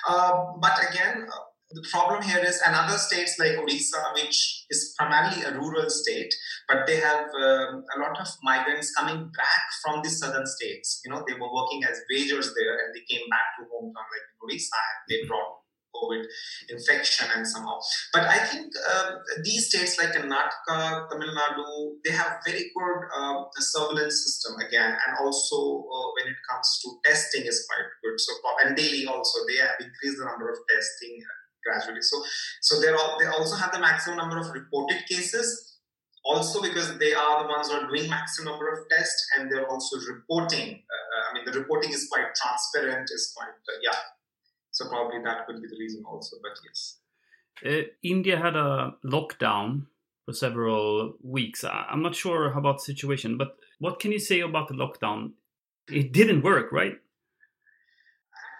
Uh, 0.09 0.53
but 0.61 0.91
again, 0.91 1.27
uh, 1.29 1.45
the 1.71 1.85
problem 1.91 2.23
here 2.23 2.39
is 2.39 2.61
another 2.65 2.97
states 2.97 3.37
like 3.39 3.59
Odisha, 3.59 4.15
which 4.15 4.67
is 4.71 4.95
primarily 4.97 5.43
a 5.43 5.53
rural 5.53 5.91
state, 5.91 6.33
but 6.69 6.87
they 6.87 6.97
have 6.97 7.27
um, 7.27 7.83
a 7.97 7.99
lot 7.99 8.21
of 8.21 8.29
migrants 8.43 8.93
coming 8.95 9.31
back 9.37 9.63
from 9.83 10.01
the 10.03 10.09
southern 10.09 10.47
states. 10.47 11.01
You 11.05 11.11
know, 11.11 11.25
they 11.27 11.35
were 11.35 11.53
working 11.53 11.83
as 11.85 12.01
wagers 12.11 12.55
there 12.55 12.79
and 12.79 12.95
they 12.95 13.03
came 13.11 13.29
back 13.29 13.59
to 13.59 13.65
hometown 13.67 14.07
like 14.15 14.27
Odisha 14.43 14.79
and 14.79 15.03
they 15.09 15.27
brought 15.27 15.59
COVID 15.97 16.25
infection 16.69 17.27
and 17.35 17.47
somehow. 17.47 17.79
But 18.13 18.25
I 18.25 18.39
think 18.39 18.73
uh, 18.89 19.13
these 19.43 19.69
states 19.69 19.99
like 19.99 20.13
Karnataka, 20.13 21.09
Tamil 21.11 21.35
Nadu, 21.35 21.97
they 22.05 22.13
have 22.13 22.39
very 22.47 22.71
good 22.77 22.99
uh, 23.17 23.45
surveillance 23.59 24.23
system 24.23 24.61
again, 24.61 24.93
and 24.93 25.17
also 25.21 25.89
uh, 25.89 26.09
when 26.15 26.29
it 26.29 26.39
comes 26.49 26.69
to 26.85 27.11
testing 27.11 27.47
is 27.47 27.67
quite 27.69 27.89
good. 28.05 28.21
So 28.21 28.33
and 28.65 28.77
daily 28.77 29.07
also 29.07 29.41
they 29.49 29.59
have 29.59 29.77
increased 29.81 30.19
the 30.19 30.25
number 30.25 30.51
of 30.51 30.59
testing 30.69 31.23
gradually. 31.67 32.03
So 32.03 32.23
so 32.61 32.81
they 32.81 32.89
all 32.89 33.19
they 33.19 33.27
also 33.27 33.57
have 33.57 33.73
the 33.73 33.81
maximum 33.81 34.19
number 34.19 34.39
of 34.39 34.51
reported 34.51 35.03
cases 35.09 35.77
also 36.27 36.61
because 36.61 36.99
they 36.99 37.15
are 37.15 37.43
the 37.43 37.49
ones 37.49 37.69
who 37.71 37.75
are 37.75 37.87
doing 37.87 38.11
maximum 38.11 38.53
number 38.53 38.69
of 38.73 38.89
tests 38.91 39.27
and 39.39 39.51
they're 39.51 39.69
also 39.69 39.97
reporting. 40.13 40.83
Uh, 40.95 41.31
I 41.31 41.35
mean, 41.35 41.45
the 41.47 41.59
reporting 41.59 41.93
is 41.93 42.09
quite 42.11 42.35
transparent, 42.35 43.09
is 43.13 43.33
quite, 43.35 43.49
uh, 43.49 43.79
yeah. 43.83 43.99
So 44.73 44.89
probably 44.89 45.23
that 45.25 45.47
could 45.47 45.63
be 45.63 45.69
the 45.69 45.77
reason 45.79 46.03
also, 46.05 46.37
but 46.43 46.59
yes. 46.67 46.99
Uh, 47.65 47.89
India 48.03 48.37
had 48.39 48.57
a 48.57 48.95
lockdown 49.05 49.87
for 50.25 50.33
several 50.33 51.15
weeks. 51.23 51.65
I'm 51.65 52.03
not 52.03 52.15
sure 52.15 52.53
about 52.53 52.79
the 52.79 52.85
situation, 52.85 53.39
but 53.39 53.57
what 53.79 54.01
can 54.01 54.13
you 54.13 54.19
say 54.19 54.41
about 54.41 54.69
the 54.69 54.75
lockdown? 54.75 55.33
It 55.89 56.13
didn't 56.13 56.43
work, 56.43 56.73
right? 56.73 56.99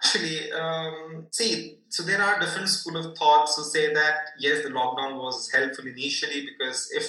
Actually, 0.03 0.51
um, 0.51 1.27
see, 1.31 1.79
so 1.89 2.03
there 2.03 2.21
are 2.21 2.39
different 2.39 2.69
school 2.69 2.97
of 2.97 3.17
thoughts 3.17 3.55
who 3.55 3.63
say 3.63 3.93
that 3.93 4.29
yes, 4.39 4.63
the 4.63 4.69
lockdown 4.69 5.17
was 5.17 5.49
helpful 5.51 5.87
initially 5.87 6.45
because 6.45 6.89
if 6.91 7.05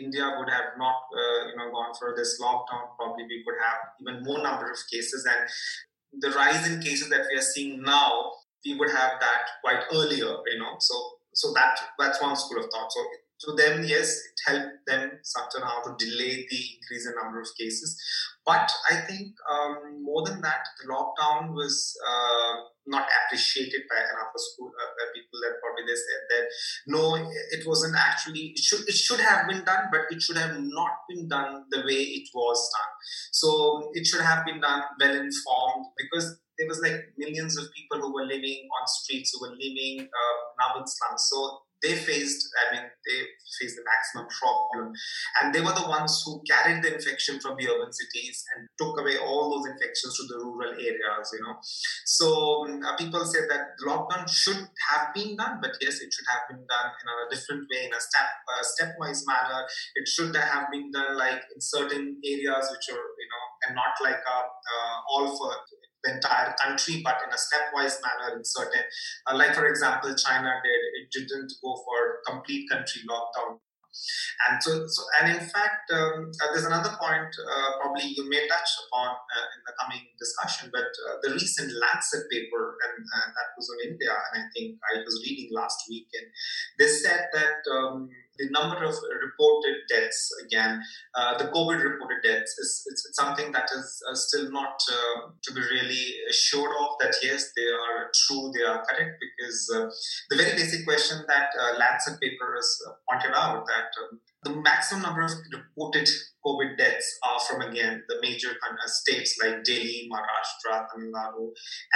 India 0.00 0.36
would 0.38 0.48
have 0.48 0.78
not, 0.78 0.94
uh, 1.12 1.48
you 1.48 1.56
know, 1.56 1.70
gone 1.72 1.92
for 1.98 2.14
this 2.16 2.40
lockdown, 2.40 2.94
probably 2.96 3.24
we 3.24 3.44
could 3.44 3.58
have 3.64 3.78
even 4.00 4.22
more 4.22 4.42
number 4.42 4.70
of 4.70 4.78
cases. 4.92 5.26
And 5.26 6.22
the 6.22 6.30
rise 6.30 6.66
in 6.68 6.80
cases 6.80 7.08
that 7.10 7.26
we 7.30 7.38
are 7.38 7.42
seeing 7.42 7.82
now, 7.82 8.32
we 8.64 8.74
would 8.76 8.90
have 8.90 9.12
that 9.20 9.42
quite 9.62 9.82
earlier, 9.92 10.36
you 10.46 10.58
know. 10.58 10.76
So, 10.78 10.94
so 11.34 11.52
that 11.54 11.78
that's 11.98 12.22
one 12.22 12.36
school 12.36 12.58
of 12.58 12.70
thought. 12.70 12.92
So 12.92 13.00
to 13.40 13.52
them, 13.52 13.84
yes, 13.84 14.18
it 14.18 14.50
helped 14.50 14.86
them 14.86 15.12
somehow 15.22 15.82
to 15.82 15.94
delay 15.98 16.46
the 16.50 16.60
increase 16.74 17.06
in 17.06 17.14
number 17.22 17.40
of 17.40 17.48
cases. 17.58 17.96
But 18.44 18.70
I 18.90 18.96
think 18.96 19.34
um, 19.50 20.02
more 20.02 20.24
than 20.24 20.40
that, 20.40 20.66
the 20.80 20.92
lockdown 20.92 21.54
was 21.54 21.94
uh, 22.06 22.54
not 22.86 23.06
appreciated 23.26 23.82
by 23.88 24.00
another 24.00 24.38
school 24.38 24.72
uh, 24.72 25.04
people 25.14 25.38
that 25.44 25.60
probably 25.60 25.84
they 25.86 25.94
said 25.94 26.22
that 26.30 26.44
no, 26.86 27.14
it 27.52 27.66
wasn't 27.66 27.94
actually 27.94 28.56
it 28.56 28.58
should 28.58 28.88
it 28.88 28.94
should 28.94 29.20
have 29.20 29.46
been 29.46 29.64
done, 29.64 29.88
but 29.92 30.08
it 30.10 30.22
should 30.22 30.38
have 30.38 30.56
not 30.58 31.04
been 31.08 31.28
done 31.28 31.64
the 31.70 31.78
way 31.84 32.00
it 32.18 32.28
was 32.34 32.58
done. 32.72 32.92
So 33.32 33.90
it 33.92 34.06
should 34.06 34.22
have 34.22 34.44
been 34.46 34.60
done 34.60 34.82
well 34.98 35.14
informed 35.14 35.86
because 35.96 36.40
there 36.58 36.66
was 36.66 36.80
like 36.80 37.12
millions 37.16 37.56
of 37.56 37.66
people 37.76 38.00
who 38.00 38.14
were 38.14 38.24
living 38.24 38.66
on 38.80 38.86
streets 38.88 39.32
who 39.32 39.46
were 39.46 39.54
living 39.54 40.08
uh, 40.08 40.72
urban 40.72 40.86
slums. 40.86 41.28
So 41.30 41.67
they 41.82 41.94
faced, 41.94 42.48
I 42.58 42.74
mean, 42.74 42.84
they 42.84 43.18
faced 43.60 43.76
the 43.76 43.86
maximum 43.86 44.26
problem. 44.26 44.92
And 45.40 45.54
they 45.54 45.60
were 45.60 45.74
the 45.74 45.86
ones 45.86 46.22
who 46.24 46.42
carried 46.42 46.82
the 46.82 46.94
infection 46.94 47.38
from 47.40 47.56
the 47.58 47.70
urban 47.70 47.92
cities 47.92 48.44
and 48.54 48.68
took 48.78 48.98
away 48.98 49.18
all 49.18 49.50
those 49.50 49.70
infections 49.70 50.16
to 50.18 50.24
the 50.26 50.42
rural 50.42 50.74
areas, 50.74 51.26
you 51.32 51.42
know. 51.42 51.56
So 52.06 52.66
um, 52.66 52.82
uh, 52.82 52.96
people 52.96 53.24
said 53.24 53.46
that 53.48 53.78
lockdown 53.86 54.28
should 54.28 54.58
have 54.90 55.14
been 55.14 55.36
done, 55.36 55.58
but 55.62 55.72
yes, 55.80 56.00
it 56.00 56.10
should 56.12 56.28
have 56.28 56.50
been 56.50 56.66
done 56.66 56.88
in 56.98 57.06
a 57.06 57.16
different 57.30 57.66
way, 57.70 57.86
in 57.86 57.94
a 57.94 58.00
step 58.00 58.28
uh, 58.50 58.62
stepwise 58.66 59.22
manner. 59.26 59.62
It 59.94 60.08
should 60.08 60.34
have 60.34 60.70
been 60.70 60.90
done 60.90 61.16
like 61.16 61.42
in 61.54 61.60
certain 61.60 62.18
areas 62.24 62.64
which 62.74 62.86
are, 62.90 63.06
you 63.18 63.28
know, 63.30 63.44
and 63.66 63.74
not 63.74 63.94
like 64.02 64.18
a, 64.18 64.38
uh, 64.42 64.96
all 65.10 65.26
for 65.36 65.54
the 66.04 66.14
entire 66.14 66.54
country, 66.60 67.00
but 67.02 67.18
in 67.26 67.30
a 67.32 67.36
stepwise 67.36 67.98
manner 68.02 68.36
in 68.36 68.44
certain, 68.44 68.82
uh, 69.26 69.36
like 69.36 69.54
for 69.54 69.66
example, 69.66 70.14
China 70.14 70.52
did, 70.62 70.80
it 71.02 71.08
didn't 71.10 71.52
go 71.62 71.76
for 71.84 72.20
complete 72.26 72.68
country 72.70 73.02
lockdown. 73.08 73.58
And 74.46 74.62
so, 74.62 74.86
so 74.86 75.02
and 75.18 75.32
in 75.34 75.42
fact, 75.42 75.90
um, 75.90 76.30
uh, 76.30 76.46
there's 76.52 76.66
another 76.66 76.94
point 77.00 77.34
uh, 77.34 77.70
probably 77.80 78.14
you 78.14 78.28
may 78.30 78.46
touch 78.46 78.70
upon 78.86 79.10
uh, 79.10 79.46
in 79.58 79.60
the 79.66 79.74
coming 79.80 80.06
discussion, 80.18 80.70
but 80.72 80.86
uh, 80.86 81.18
the 81.22 81.32
recent 81.32 81.72
Lancet 81.74 82.30
paper, 82.30 82.78
and 82.78 83.02
uh, 83.02 83.26
that 83.34 83.48
was 83.56 83.66
on 83.74 83.90
India, 83.90 84.14
and 84.14 84.44
I 84.44 84.46
think 84.54 84.78
I 84.86 85.02
was 85.02 85.18
reading 85.26 85.50
last 85.50 85.82
week, 85.90 86.06
and 86.14 86.30
they 86.78 86.86
said 86.86 87.26
that 87.32 87.58
um, 87.74 88.08
the 88.38 88.48
number 88.50 88.82
of 88.84 88.94
reported 89.22 89.76
deaths, 89.88 90.30
again, 90.44 90.80
uh, 91.16 91.36
the 91.38 91.44
COVID 91.44 91.82
reported 91.82 92.22
deaths, 92.22 92.56
is 92.58 92.84
it's, 92.86 93.08
something 93.12 93.52
that 93.52 93.68
is 93.74 94.02
uh, 94.08 94.14
still 94.14 94.50
not 94.50 94.80
uh, 94.90 95.30
to 95.42 95.52
be 95.52 95.60
really 95.60 96.14
assured 96.30 96.70
of 96.80 96.90
that 97.00 97.14
yes, 97.22 97.50
they 97.56 97.66
are 97.66 98.10
true, 98.14 98.50
they 98.54 98.64
are 98.64 98.84
correct, 98.84 99.18
because 99.20 99.72
uh, 99.74 99.90
the 100.30 100.36
very 100.36 100.52
basic 100.52 100.86
question 100.86 101.24
that 101.26 101.50
uh, 101.60 101.78
Lancet 101.78 102.20
paper 102.20 102.54
has 102.54 102.70
pointed 103.10 103.34
out 103.34 103.66
that 103.66 103.90
um, 104.02 104.20
the 104.44 104.54
maximum 104.54 105.02
number 105.02 105.22
of 105.22 105.32
reported 105.52 106.08
COVID 106.46 106.78
deaths 106.78 107.18
are 107.24 107.40
from 107.40 107.62
again 107.62 108.02
the 108.08 108.16
major 108.22 108.50
states 108.86 109.36
like 109.42 109.64
Delhi, 109.64 110.08
Maharashtra, 110.10 110.86
Tamil 110.88 111.10
Nadu, 111.12 111.50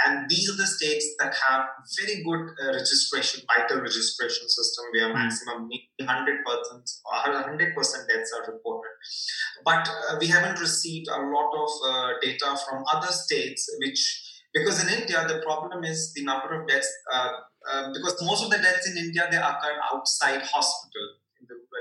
and 0.05 0.29
these 0.29 0.49
are 0.49 0.57
the 0.57 0.67
states 0.67 1.05
that 1.19 1.33
have 1.33 1.65
very 1.99 2.21
good 2.23 2.49
uh, 2.61 2.73
registration, 2.73 3.41
vital 3.47 3.81
registration 3.81 4.47
system 4.49 4.85
where 4.93 5.09
mm. 5.09 5.13
maximum 5.13 5.69
100 5.99 6.45
percent 6.45 6.89
100 7.05 7.75
percent 7.75 8.07
deaths 8.09 8.31
are 8.37 8.51
reported. 8.51 8.91
But 9.63 9.87
uh, 9.87 10.17
we 10.19 10.27
haven't 10.27 10.59
received 10.59 11.07
a 11.07 11.21
lot 11.21 11.51
of 11.55 11.69
uh, 11.87 12.09
data 12.21 12.57
from 12.67 12.83
other 12.91 13.11
states, 13.11 13.69
which 13.79 14.01
because 14.53 14.83
in 14.83 15.01
India 15.01 15.25
the 15.27 15.41
problem 15.45 15.85
is 15.85 16.13
the 16.13 16.23
number 16.23 16.61
of 16.61 16.67
deaths. 16.67 16.91
Uh, 17.11 17.29
uh, 17.71 17.87
because 17.93 18.21
most 18.21 18.43
of 18.43 18.51
the 18.51 18.57
deaths 18.57 18.91
in 18.91 18.97
India 18.97 19.25
they 19.31 19.37
occur 19.37 19.79
outside 19.93 20.41
hospital 20.41 21.22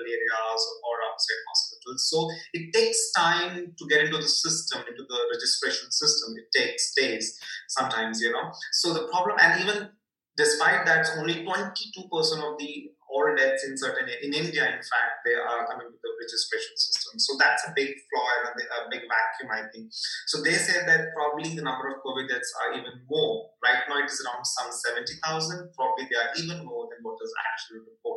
rural 0.02 0.12
areas 0.12 0.62
or 0.82 0.94
outside 1.10 1.42
hospitals. 1.48 2.10
So 2.10 2.28
it 2.52 2.72
takes 2.72 3.12
time 3.12 3.74
to 3.76 3.84
get 3.88 4.04
into 4.04 4.18
the 4.18 4.28
system, 4.28 4.82
into 4.88 5.04
the 5.08 5.18
registration 5.32 5.90
system. 5.90 6.34
It 6.36 6.50
takes 6.56 6.94
days 6.94 7.38
sometimes, 7.68 8.20
you 8.20 8.32
know. 8.32 8.52
So 8.72 8.92
the 8.92 9.08
problem, 9.08 9.36
and 9.40 9.60
even 9.60 9.88
despite 10.36 10.86
that, 10.86 11.06
only 11.18 11.44
22% 11.44 11.46
of 11.46 12.58
the 12.58 12.90
all 13.12 13.28
deaths 13.36 13.68
in 13.68 13.76
certain 13.76 14.08
in 14.08 14.32
India, 14.32 14.64
in 14.64 14.80
fact, 14.80 15.20
they 15.24 15.36
are 15.36 15.68
coming 15.68 15.84
to 15.84 15.98
the 16.00 16.12
registration 16.16 16.72
system. 16.80 17.20
So 17.20 17.36
that's 17.36 17.60
a 17.68 17.76
big 17.76 17.92
flaw 18.08 18.26
and 18.40 18.56
a 18.56 18.88
big 18.88 19.04
vacuum, 19.04 19.52
I 19.52 19.68
think. 19.68 19.92
So 20.32 20.40
they 20.40 20.56
said 20.56 20.88
that 20.88 21.12
probably 21.12 21.52
the 21.52 21.60
number 21.60 21.92
of 21.92 22.00
COVID 22.00 22.32
deaths 22.32 22.48
are 22.64 22.72
even 22.72 23.04
more. 23.04 23.52
Right 23.60 23.84
now, 23.84 24.00
it 24.00 24.08
is 24.08 24.16
around 24.24 24.48
some 24.48 24.72
70,000. 24.72 25.76
Probably 25.76 26.08
they 26.08 26.16
are 26.16 26.32
even 26.40 26.64
more 26.64 26.88
than 26.88 27.04
what 27.04 27.20
is 27.20 27.32
actually 27.52 27.84
reported. 27.84 28.11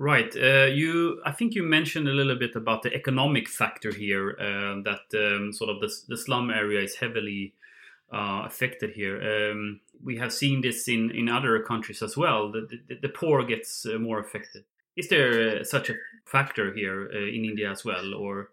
Right. 0.00 0.32
Uh, 0.36 0.66
you, 0.66 1.20
I 1.26 1.32
think 1.32 1.56
you 1.56 1.64
mentioned 1.64 2.06
a 2.06 2.12
little 2.12 2.36
bit 2.36 2.54
about 2.54 2.84
the 2.84 2.94
economic 2.94 3.48
factor 3.48 3.92
here. 3.92 4.30
Uh, 4.38 4.80
that 4.84 5.00
um, 5.14 5.52
sort 5.52 5.70
of 5.70 5.80
the, 5.80 5.92
the, 6.06 6.16
slum 6.16 6.50
area 6.50 6.80
is 6.80 6.94
heavily 6.94 7.52
uh, 8.12 8.44
affected 8.46 8.92
here. 8.92 9.50
Um, 9.50 9.80
we 10.04 10.16
have 10.18 10.32
seen 10.32 10.60
this 10.60 10.86
in, 10.86 11.10
in 11.10 11.28
other 11.28 11.60
countries 11.64 12.00
as 12.00 12.16
well. 12.16 12.52
The, 12.52 12.68
the, 12.86 12.94
the 13.02 13.08
poor 13.08 13.44
gets 13.44 13.84
uh, 13.86 13.98
more 13.98 14.20
affected. 14.20 14.62
Is 14.96 15.08
there 15.08 15.58
uh, 15.58 15.64
such 15.64 15.90
a 15.90 15.96
factor 16.24 16.72
here 16.72 17.10
uh, 17.12 17.18
in 17.18 17.44
India 17.44 17.68
as 17.70 17.84
well, 17.84 18.14
or? 18.14 18.50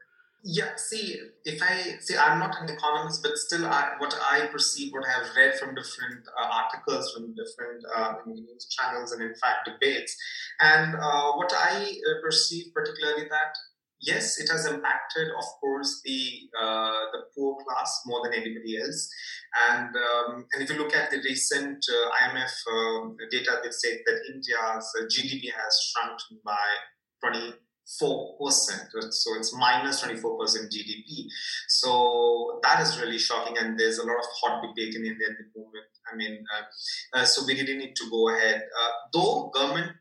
Yeah, 0.47 0.75
see, 0.75 1.19
if 1.43 1.59
I 1.59 1.97
see, 1.99 2.15
I'm 2.15 2.37
not 2.37 2.61
an 2.61 2.69
economist, 2.69 3.23
but 3.23 3.35
still, 3.35 3.65
I, 3.65 3.93
what 3.97 4.15
I 4.29 4.45
perceive, 4.45 4.93
what 4.93 5.03
I 5.03 5.11
have 5.13 5.35
read 5.35 5.55
from 5.57 5.73
different 5.73 6.21
uh, 6.39 6.47
articles, 6.53 7.11
from 7.15 7.33
different 7.33 7.83
uh, 7.97 8.13
news 8.27 8.67
channels, 8.69 9.11
and 9.11 9.23
in 9.23 9.33
fact 9.41 9.67
debates, 9.67 10.15
and 10.59 10.93
uh, 10.93 11.31
what 11.31 11.51
I 11.51 11.81
uh, 11.81 12.21
perceive 12.23 12.65
particularly 12.75 13.23
that 13.23 13.57
yes, 14.03 14.39
it 14.39 14.47
has 14.51 14.67
impacted, 14.67 15.29
of 15.35 15.45
course, 15.59 16.01
the 16.05 16.47
uh, 16.61 17.09
the 17.11 17.23
poor 17.35 17.57
class 17.65 18.01
more 18.05 18.21
than 18.23 18.35
anybody 18.39 18.77
else, 18.79 19.09
and 19.71 19.89
um, 19.95 20.45
and 20.53 20.61
if 20.61 20.69
you 20.69 20.77
look 20.77 20.93
at 20.93 21.09
the 21.09 21.17
recent 21.25 21.83
uh, 21.89 22.29
IMF 22.29 22.53
um, 22.71 23.17
data, 23.31 23.61
they 23.63 23.71
say 23.71 23.97
that 24.05 24.21
India's 24.29 24.93
GDP 25.09 25.49
has 25.57 25.89
shrunk 25.89 26.19
by 26.45 26.67
20 27.23 27.64
4%. 27.85 28.37
So 29.11 29.35
it's 29.37 29.53
minus 29.55 30.03
24% 30.03 30.21
GDP. 30.73 31.25
So 31.67 32.59
that 32.63 32.81
is 32.81 32.99
really 32.99 33.19
shocking. 33.19 33.57
And 33.57 33.79
there's 33.79 33.99
a 33.99 34.05
lot 34.05 34.17
of 34.17 34.25
hot 34.41 34.61
debate 34.63 34.95
in 34.95 35.05
India 35.05 35.27
at 35.29 35.37
the 35.37 35.59
moment. 35.59 35.85
I 36.11 36.15
mean, 36.15 36.43
uh, 36.53 37.19
uh, 37.19 37.25
so 37.25 37.45
we 37.45 37.53
really 37.53 37.77
need 37.77 37.95
to 37.95 38.09
go 38.09 38.29
ahead. 38.29 38.61
Uh, 38.79 38.91
though 39.13 39.51
government 39.53 39.91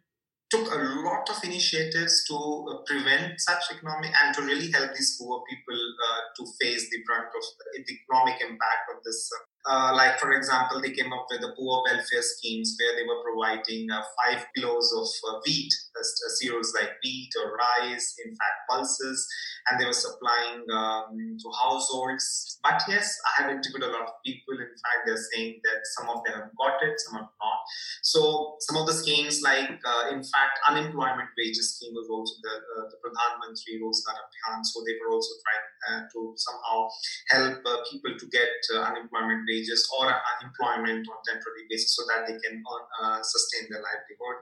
took 0.51 0.73
a 0.73 0.79
lot 1.03 1.29
of 1.31 1.43
initiatives 1.43 2.25
to 2.29 2.37
uh, 2.37 2.77
prevent 2.87 3.41
such 3.41 3.65
economic 3.73 4.13
and 4.23 4.35
to 4.35 4.43
really 4.43 4.71
help 4.71 4.95
these 4.95 5.19
poor 5.21 5.43
people 5.49 5.81
uh, 6.09 6.21
to 6.37 6.47
face 6.61 6.89
the 6.91 6.99
brunt 7.07 7.27
of 7.27 7.45
the 7.61 7.93
economic 7.93 8.41
impact 8.41 8.85
of 8.95 9.03
this 9.05 9.31
uh, 9.67 9.93
like 9.95 10.19
for 10.19 10.33
example, 10.33 10.81
they 10.81 10.93
came 10.93 11.13
up 11.13 11.27
with 11.31 11.41
the 11.41 11.55
poor 11.57 11.83
welfare 11.89 12.21
schemes 12.21 12.77
where 12.79 12.95
they 12.97 13.07
were 13.09 13.23
providing 13.25 13.91
uh, 13.91 14.03
five 14.21 14.45
kilos 14.55 14.93
of 14.93 15.09
uh, 15.31 15.41
wheat 15.47 15.73
uh, 15.97 16.03
cereals 16.37 16.75
like 16.75 16.91
wheat 17.03 17.31
or 17.41 17.57
rice, 17.57 18.15
in 18.25 18.31
fact, 18.37 18.69
pulses, 18.69 19.27
and 19.67 19.81
they 19.81 19.87
were 19.87 19.97
supplying 19.97 20.61
um, 20.71 21.17
to 21.41 21.49
households. 21.63 22.59
But 22.63 22.83
yes, 22.89 23.17
I 23.25 23.43
have 23.43 23.51
interviewed 23.51 23.85
a 23.85 23.93
lot 23.93 24.03
of 24.03 24.13
people. 24.25 24.53
In 24.53 24.69
fact, 24.69 25.01
they're 25.07 25.25
saying 25.33 25.61
that 25.65 25.81
some 25.97 26.11
of 26.11 26.23
them 26.25 26.35
have 26.45 26.53
got 26.61 26.83
it, 26.85 27.01
some 27.01 27.25
have 27.25 27.33
not. 27.41 27.61
So 28.03 28.57
some 28.61 28.77
of 28.77 28.87
the 28.87 28.93
schemes, 28.93 29.41
like 29.41 29.81
uh, 29.81 30.13
in 30.13 30.21
fact, 30.21 30.61
unemployment 30.69 31.33
wages 31.41 31.77
scheme 31.77 31.95
was 31.95 32.09
also 32.13 32.37
the, 32.45 32.53
uh, 32.53 32.85
the 32.93 33.01
Pradhan 33.01 33.41
Mantri 33.41 33.81
Rozgar 33.81 34.13
Abhiyan. 34.13 34.61
So 34.61 34.85
they 34.85 34.93
were 35.01 35.09
also 35.09 35.33
trying 35.41 35.65
uh, 35.89 36.03
to 36.13 36.35
somehow 36.37 36.89
help 37.31 37.65
uh, 37.65 37.81
people 37.91 38.13
to 38.19 38.27
get 38.29 38.53
uh, 38.77 38.93
unemployment 38.93 39.41
wages 39.49 39.54
or 39.99 40.07
unemployment 40.09 41.07
on 41.09 41.19
temporary 41.27 41.65
basis 41.71 41.97
so 41.97 42.03
that 42.09 42.27
they 42.27 42.37
can 42.39 42.63
uh, 43.03 43.23
sustain 43.23 43.71
their 43.71 43.83
livelihood 43.83 44.39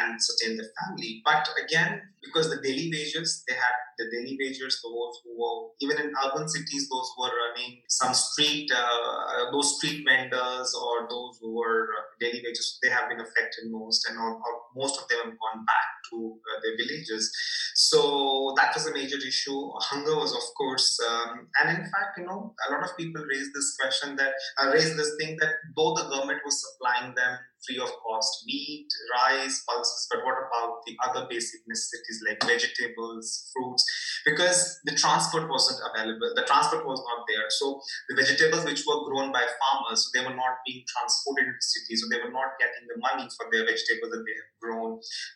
and 0.00 0.22
sustain 0.22 0.56
their 0.56 0.70
family. 0.80 1.22
But 1.24 1.48
again, 1.62 2.00
because 2.22 2.50
the 2.50 2.60
daily 2.62 2.90
wages, 2.92 3.44
they 3.48 3.54
had 3.54 3.76
the 3.98 4.06
daily 4.10 4.36
wages, 4.40 4.80
those 4.82 5.20
who 5.22 5.38
were, 5.38 5.70
even 5.80 5.98
in 6.00 6.12
urban 6.24 6.48
cities, 6.48 6.88
those 6.88 7.08
who 7.14 7.22
were 7.22 7.30
running 7.30 7.82
some 7.88 8.14
street, 8.14 8.70
uh, 8.74 9.50
those 9.52 9.76
street 9.76 10.04
vendors 10.04 10.74
or 10.74 11.06
those 11.08 11.38
who 11.40 11.54
were 11.54 11.88
uh, 11.94 12.02
daily 12.20 12.42
wages, 12.44 12.78
they 12.82 12.90
have 12.90 13.08
been 13.08 13.20
affected 13.20 13.70
most 13.70 14.08
and 14.08 14.18
most 14.76 15.00
of 15.00 15.08
them 15.08 15.18
have 15.18 15.38
gone 15.38 15.64
back 15.64 15.88
to 16.10 16.36
uh, 16.36 16.60
their 16.62 16.76
villages. 16.76 17.30
So 17.74 18.54
that 18.56 18.74
was 18.74 18.86
a 18.86 18.92
major 18.92 19.18
issue. 19.18 19.70
Hunger 19.78 20.16
was, 20.16 20.34
of 20.34 20.46
course, 20.56 20.98
um, 21.08 21.48
and 21.60 21.78
in 21.78 21.84
fact, 21.84 22.18
you 22.18 22.24
know, 22.24 22.54
a 22.68 22.72
lot 22.72 22.82
of 22.82 22.96
people 22.96 23.22
raised 23.22 23.52
this 23.54 23.76
question 23.80 24.16
that, 24.16 24.32
uh, 24.62 24.70
raised 24.70 24.96
this 24.96 25.12
thing 25.20 25.36
that 25.40 25.50
though 25.76 25.94
the 25.94 26.08
government 26.08 26.40
was 26.44 26.62
supplying 26.62 27.14
them 27.14 27.38
free 27.66 27.78
of 27.78 27.90
cost 28.02 28.44
meat, 28.46 28.88
rice, 29.12 29.64
pulses, 29.68 30.06
but 30.10 30.24
what 30.24 30.38
about 30.38 30.84
the 30.86 30.96
other 31.04 31.26
basic 31.28 31.60
necessities 31.66 32.20
like 32.28 32.40
vegetables, 32.44 33.50
fruits? 33.52 33.84
Because 34.24 34.80
the 34.84 34.94
transport 34.94 35.48
wasn't 35.48 35.80
available, 35.92 36.32
the 36.34 36.44
transport 36.44 36.86
was 36.86 37.00
not 37.00 37.24
there. 37.28 37.48
So 37.50 37.80
the 38.08 38.16
vegetables 38.16 38.64
which 38.64 38.84
were 38.86 39.04
grown 39.08 39.32
by 39.32 39.44
farmers, 39.44 40.04
so 40.04 40.08
they 40.14 40.24
were 40.24 40.36
not 40.36 40.60
being 40.66 40.84
transported 40.88 41.48
into 41.48 41.64
cities, 41.64 42.02
so 42.02 42.08
they 42.10 42.22
were 42.22 42.32
not 42.32 42.56
getting 42.58 42.84
the 42.88 42.98
money 43.00 43.28
for 43.36 43.46
their 43.50 43.64
vegetables 43.64 44.10
that 44.12 44.24
they 44.24 44.36
have 44.36 44.52
grown. 44.60 44.90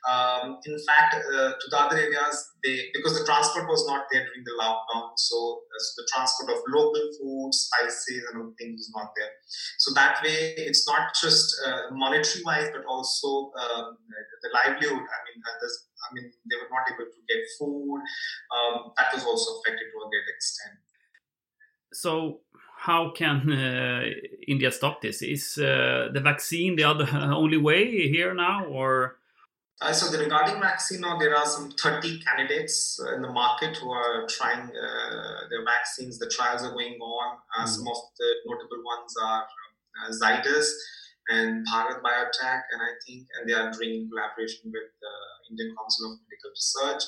Um, 0.09 0.59
in 0.65 0.79
fact, 0.87 1.15
uh, 1.17 1.53
to 1.57 1.67
the 1.71 1.79
other 1.79 1.97
areas, 1.97 2.37
they 2.65 2.91
because 2.95 3.19
the 3.19 3.25
transport 3.25 3.69
was 3.69 3.87
not 3.87 4.07
there 4.11 4.25
during 4.25 4.45
the 4.45 4.57
lockdown, 4.61 5.13
so, 5.17 5.37
uh, 5.63 5.81
so 5.81 6.03
the 6.03 6.09
transport 6.13 6.51
of 6.51 6.59
local 6.69 7.05
food, 7.19 7.51
spices, 7.55 8.25
and 8.29 8.43
other 8.43 8.55
things 8.59 8.79
was 8.81 8.93
not 8.97 9.11
there. 9.17 9.31
So 9.79 9.95
that 9.95 10.23
way, 10.23 10.55
it's 10.57 10.87
not 10.87 11.15
just 11.21 11.55
uh, 11.67 11.95
money 11.95 12.18
monetary 12.19 12.45
wise, 12.45 12.71
but 12.73 12.85
also 12.87 13.53
um, 13.59 13.97
the 14.43 14.51
livelihood. 14.53 14.93
I 14.93 15.19
mean, 15.25 15.43
I 16.11 16.15
mean, 16.15 16.33
they 16.51 16.57
were 16.57 16.71
not 16.71 16.87
able 16.93 17.11
to 17.11 17.21
get 17.29 17.45
food. 17.59 18.01
Um, 18.55 18.93
that 18.97 19.13
was 19.15 19.25
also 19.25 19.61
affected 19.61 19.87
to 19.93 19.99
a 20.07 20.09
great 20.09 20.29
extent. 20.35 20.79
So, 21.93 22.41
how 22.79 23.11
can 23.11 23.51
uh, 23.51 24.03
India 24.47 24.71
stop 24.71 25.03
this? 25.03 25.23
Is 25.23 25.59
uh, 25.59 26.09
the 26.13 26.21
vaccine 26.21 26.77
the 26.77 26.85
other 26.85 27.09
only 27.13 27.59
way 27.59 28.09
here 28.09 28.35
now, 28.35 28.65
or? 28.67 29.17
Uh, 29.81 29.93
so 29.93 30.11
the, 30.11 30.19
regarding 30.19 30.61
vaccine, 30.61 31.01
now 31.01 31.17
there 31.19 31.37
are 31.37 31.47
some 31.47 31.71
30 31.71 32.21
candidates 32.25 33.01
uh, 33.01 33.15
in 33.15 33.23
the 33.23 33.31
market 33.31 33.77
who 33.77 33.91
are 33.91 34.27
trying 34.27 34.63
uh, 34.63 35.49
their 35.51 35.65
vaccines. 35.65 36.19
The 36.19 36.29
trials 36.29 36.65
are 36.65 36.73
going 36.73 36.99
on. 37.01 37.39
Mm. 37.61 37.69
Some 37.69 37.87
of 37.87 37.97
the 38.19 38.35
notable 38.45 38.83
ones 38.85 39.15
are 39.23 39.47
uh, 39.99 40.11
Zydus, 40.11 40.69
and 41.29 41.67
Bharat 41.69 42.01
Biotech, 42.01 42.63
and 42.73 42.81
I 42.81 42.93
think, 43.05 43.29
and 43.37 43.49
they 43.49 43.53
are 43.53 43.71
doing 43.71 44.03
in 44.03 44.11
collaboration 44.11 44.73
with 44.73 44.89
the 45.01 45.15
Indian 45.51 45.75
Council 45.77 46.13
of 46.13 46.21
Medical 46.25 46.53
Research. 46.53 47.03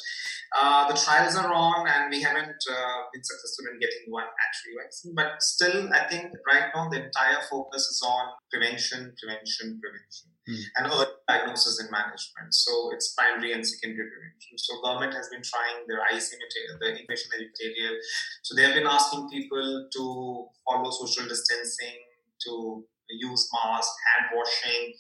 Uh, 0.53 0.89
the 0.89 0.97
trials 0.97 1.37
are 1.37 1.53
on, 1.53 1.89
and 1.89 2.11
we 2.11 2.21
haven't 2.21 2.61
uh, 2.69 2.99
been 3.13 3.25
successful 3.25 3.73
in 3.73 3.81
getting 3.81 4.13
one 4.13 4.29
actually 4.29 4.77
vaccine, 4.77 5.15
but 5.15 5.41
still, 5.41 5.89
I 5.93 6.05
think 6.09 6.33
right 6.49 6.69
now 6.75 6.89
the 6.89 7.07
entire 7.07 7.41
focus 7.49 7.87
is 7.89 8.03
on 8.05 8.37
prevention, 8.53 9.15
prevention, 9.17 9.81
prevention, 9.81 10.29
mm. 10.45 10.61
and 10.77 10.93
early 10.93 11.07
diagnosis 11.29 11.81
and 11.81 11.89
management. 11.91 12.53
So 12.53 12.93
it's 12.93 13.15
primary 13.15 13.53
and 13.53 13.65
secondary 13.65 14.11
prevention. 14.11 14.59
So 14.59 14.83
government 14.83 15.15
has 15.15 15.29
been 15.33 15.45
trying 15.45 15.87
their 15.87 16.03
IC 16.13 16.29
material, 16.37 16.75
the 16.77 16.89
information 16.93 17.31
editorial. 17.37 17.97
So 18.43 18.53
they 18.57 18.69
have 18.69 18.75
been 18.75 18.91
asking 18.91 19.31
people 19.31 19.89
to 19.89 20.03
follow 20.67 20.91
social 20.91 21.25
distancing, 21.25 22.11
to 22.49 22.85
use 23.19 23.49
mask, 23.53 23.91
hand 24.13 24.31
washing. 24.35 24.95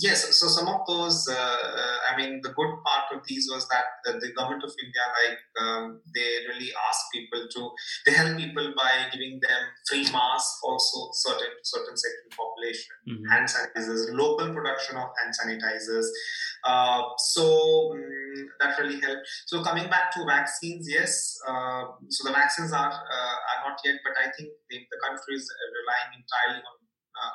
Yes, 0.00 0.40
so 0.40 0.48
some 0.48 0.68
of 0.68 0.80
those, 0.86 1.28
uh, 1.28 1.34
uh, 1.36 1.96
I 2.08 2.16
mean, 2.16 2.40
the 2.42 2.48
good 2.48 2.72
part 2.82 3.12
of 3.12 3.20
these 3.26 3.46
was 3.52 3.68
that 3.68 3.84
the 4.04 4.32
government 4.32 4.64
of 4.64 4.72
India, 4.82 5.04
like, 5.20 5.38
um, 5.60 6.00
they 6.14 6.48
really 6.48 6.72
ask 6.88 7.00
people 7.12 7.46
to, 7.52 7.70
they 8.06 8.12
help 8.12 8.38
people 8.38 8.72
by 8.74 9.12
giving 9.12 9.38
them 9.42 9.62
free 9.86 10.04
masks, 10.10 10.60
also 10.64 11.10
certain 11.12 11.52
certain 11.62 11.94
section 11.94 12.28
population, 12.32 12.94
mm-hmm. 13.06 13.28
hand 13.28 13.48
sanitizers, 13.48 14.08
local 14.16 14.54
production 14.54 14.96
of 14.96 15.10
hand 15.20 15.34
sanitizers. 15.36 16.06
Uh, 16.64 17.02
so 17.18 17.92
um, 17.92 18.48
that 18.60 18.78
really 18.78 18.98
helped. 18.98 19.28
So 19.44 19.62
coming 19.62 19.90
back 19.90 20.10
to 20.12 20.24
vaccines, 20.24 20.88
yes. 20.88 21.36
Uh, 21.46 21.84
so 22.08 22.28
the 22.28 22.32
vaccines 22.32 22.72
are 22.72 22.92
uh, 22.92 23.36
are 23.50 23.60
not 23.68 23.76
yet, 23.84 23.96
but 24.02 24.16
I 24.16 24.32
think 24.32 24.48
the, 24.70 24.78
the 24.90 24.98
country 25.04 25.36
is 25.36 25.44
relying 25.52 26.16
entirely 26.16 26.64
on 26.64 26.81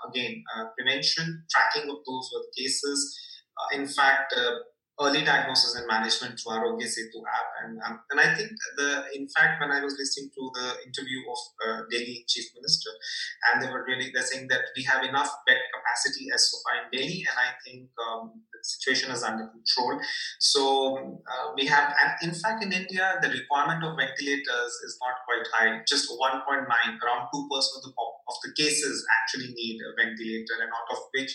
again, 0.09 0.43
uh, 0.55 0.65
prevention, 0.77 1.43
tracking 1.49 1.89
of 1.89 1.97
those 2.05 2.29
cases. 2.57 2.99
Uh, 3.57 3.79
in 3.79 3.87
fact, 3.87 4.33
early 4.99 5.23
diagnosis 5.23 5.75
and 5.75 5.85
management 5.85 6.39
through 6.39 6.57
Aarogya 6.57 6.89
Setu 6.89 7.21
app. 7.29 7.49
And, 7.63 7.79
um, 7.85 7.99
and 8.09 8.19
I 8.19 8.33
think 8.33 8.49
the, 8.77 9.05
in 9.13 9.27
fact, 9.29 9.61
when 9.61 9.71
I 9.71 9.83
was 9.83 9.93
listening 9.93 10.31
to 10.33 10.43
the 10.53 10.67
interview 10.85 11.21
of 11.29 11.37
uh, 11.61 11.81
Delhi 11.91 12.25
Chief 12.27 12.45
Minister, 12.55 12.89
and 13.45 13.61
they 13.61 13.69
were 13.69 13.85
really, 13.85 14.09
they're 14.13 14.23
saying 14.25 14.47
that 14.49 14.61
we 14.75 14.83
have 14.83 15.03
enough 15.03 15.29
bed 15.45 15.57
capacity 15.69 15.86
as 16.05 16.51
so 16.51 16.57
far 16.63 16.83
in 16.83 16.91
Delhi, 16.91 17.23
and 17.23 17.37
I 17.37 17.51
think 17.63 17.89
um, 17.95 18.41
the 18.51 18.59
situation 18.61 19.11
is 19.11 19.23
under 19.23 19.47
control. 19.47 19.99
So 20.39 21.21
uh, 21.23 21.53
we 21.55 21.65
have, 21.67 21.93
and 21.93 22.29
in 22.29 22.33
fact, 22.35 22.63
in 22.63 22.71
India, 22.71 23.17
the 23.21 23.29
requirement 23.29 23.83
of 23.83 23.95
ventilators 23.95 24.71
is 24.85 24.97
not 25.01 25.15
quite 25.25 25.47
high, 25.53 25.81
just 25.87 26.09
1.9, 26.09 26.67
around 26.67 27.23
2% 27.33 27.39
of 27.39 27.81
the, 27.83 27.91
of 28.27 28.35
the 28.43 28.51
cases 28.57 29.05
actually 29.21 29.53
need 29.53 29.79
a 29.81 29.91
ventilator, 29.95 30.55
and 30.61 30.69
out 30.69 30.97
of 30.97 31.03
which 31.13 31.31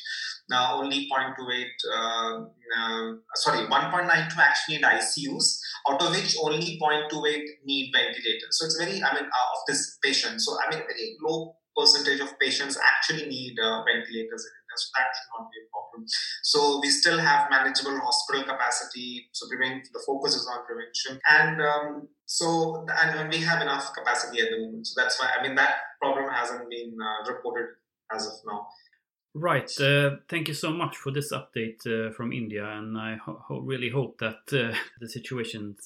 now 0.51 0.83
only 0.83 1.09
0.28, 1.09 1.65
uh, 1.95 2.45
uh, 2.77 3.13
sorry, 3.35 3.67
sorry, 3.69 3.69
1.92 3.69 4.39
actually 4.39 4.77
need 4.77 4.85
ICUs, 4.85 5.59
out 5.89 6.03
of 6.03 6.11
which 6.11 6.37
only 6.43 6.79
0.28 6.81 7.43
need 7.65 7.93
ventilators. 7.93 8.51
So 8.51 8.67
it's 8.67 8.77
very, 8.77 9.03
I 9.03 9.15
mean, 9.15 9.25
uh, 9.25 9.49
of 9.53 9.61
this 9.67 9.99
patient. 10.03 10.41
So 10.41 10.57
I 10.61 10.71
mean, 10.71 10.81
very 10.81 11.17
low 11.23 11.57
percentage 11.77 12.21
of 12.21 12.39
patients 12.39 12.79
actually 12.79 13.27
need 13.29 13.59
uh, 13.59 13.83
ventilators 13.85 14.43
in 14.45 14.53
India. 14.61 14.77
So 14.77 14.89
that 14.97 15.09
should 15.13 15.31
not 15.39 15.51
be 15.51 15.59
a 15.61 15.67
problem. 15.73 16.07
So 16.43 16.81
we 16.81 16.89
still 16.91 17.19
have 17.19 17.51
manageable 17.51 17.99
hospital 18.01 18.45
capacity. 18.45 19.29
So 19.33 19.49
prevent 19.49 19.89
the 19.93 20.03
focus 20.07 20.35
is 20.35 20.49
on 20.51 20.65
prevention, 20.65 21.21
and 21.29 21.61
um, 21.63 22.09
so 22.27 22.87
and 22.89 23.29
we 23.31 23.39
have 23.41 23.63
enough 23.63 23.93
capacity 23.95 24.41
at 24.41 24.51
the 24.51 24.59
moment. 24.65 24.87
So 24.87 25.01
that's 25.01 25.21
why 25.21 25.31
I 25.39 25.43
mean 25.43 25.55
that 25.57 25.75
problem 26.01 26.29
hasn't 26.33 26.69
been 26.71 26.97
uh, 27.01 27.33
reported 27.33 27.77
as 28.15 28.27
of 28.27 28.33
now. 28.47 28.67
Right. 29.35 29.71
Uh, 29.81 30.17
thank 30.29 30.49
you 30.49 30.55
so 30.55 30.71
much 30.71 30.97
for 30.97 31.11
this 31.11 31.33
update 31.33 31.87
uh, 31.87 32.13
from 32.13 32.33
India, 32.33 32.67
and 32.67 32.99
I 32.99 33.17
ho- 33.17 33.61
really 33.63 33.89
hope 33.89 34.19
that 34.19 34.41
uh, 34.53 34.77
the 35.01 35.09
situation 35.09 35.77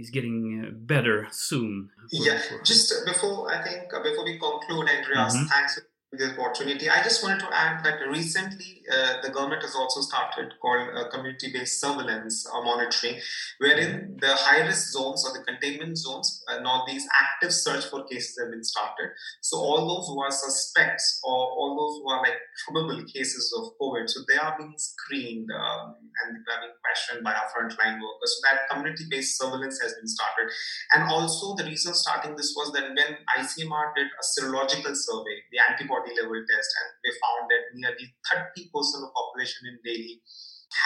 is 0.00 0.10
getting 0.10 0.64
uh, 0.66 0.70
better 0.72 1.28
soon. 1.30 1.90
For, 2.10 2.24
yeah. 2.24 2.38
For... 2.38 2.62
Just 2.62 2.92
before 3.06 3.52
I 3.52 3.62
think 3.62 3.92
uh, 3.92 4.02
before 4.02 4.24
we 4.24 4.38
conclude, 4.38 4.88
Andreas, 4.88 5.36
mm-hmm. 5.36 5.46
thanks 5.46 5.80
the 6.12 6.36
opportunity. 6.36 6.90
I 6.90 7.04
just 7.04 7.22
wanted 7.22 7.38
to 7.40 7.48
add 7.54 7.84
that 7.84 8.00
recently 8.08 8.82
uh, 8.90 9.22
the 9.22 9.30
government 9.30 9.62
has 9.62 9.76
also 9.76 10.00
started 10.00 10.52
called 10.60 10.88
uh, 10.96 11.08
community-based 11.08 11.80
surveillance 11.80 12.50
or 12.52 12.64
monitoring, 12.64 13.20
wherein 13.58 14.18
the 14.20 14.34
high-risk 14.34 14.90
zones 14.90 15.24
or 15.24 15.38
the 15.38 15.44
containment 15.44 15.96
zones, 15.96 16.42
uh, 16.48 16.58
now 16.60 16.82
these 16.84 17.06
active 17.14 17.52
search 17.52 17.84
for 17.84 18.02
cases 18.06 18.36
have 18.40 18.50
been 18.50 18.64
started. 18.64 19.10
So 19.40 19.58
all 19.58 19.86
those 19.86 20.08
who 20.08 20.20
are 20.20 20.32
suspects 20.32 21.20
or 21.22 21.32
all 21.32 21.78
those 21.78 22.02
who 22.02 22.10
are 22.10 22.22
like 22.22 22.40
probable 22.66 23.04
cases 23.04 23.54
of 23.56 23.70
COVID, 23.80 24.10
so 24.10 24.20
they 24.26 24.36
are 24.36 24.56
being 24.58 24.74
screened 24.78 25.46
um, 25.54 25.94
and 25.94 26.42
they 26.42 26.52
are 26.52 26.62
being 26.66 26.78
questioned 26.82 27.22
by 27.22 27.34
our 27.34 27.46
frontline 27.54 28.02
workers. 28.02 28.34
So 28.34 28.50
that 28.50 28.66
community-based 28.68 29.38
surveillance 29.38 29.78
has 29.80 29.94
been 29.94 30.08
started. 30.08 30.50
And 30.90 31.04
also 31.04 31.54
the 31.54 31.70
reason 31.70 31.94
starting 31.94 32.34
this 32.34 32.52
was 32.56 32.72
that 32.72 32.82
when 32.82 33.14
ICMR 33.38 33.94
did 33.94 34.08
a 34.10 34.24
serological 34.26 34.98
survey, 34.98 35.38
the 35.54 35.62
antibody 35.70 35.99
antibody 36.00 36.20
level 36.20 36.42
test, 36.48 36.70
and 36.80 36.88
they 37.04 37.12
found 37.20 37.42
that 37.50 37.62
nearly 37.74 38.06
30% 38.32 39.04
of 39.04 39.10
population 39.12 39.68
in 39.68 39.78
Delhi 39.84 40.20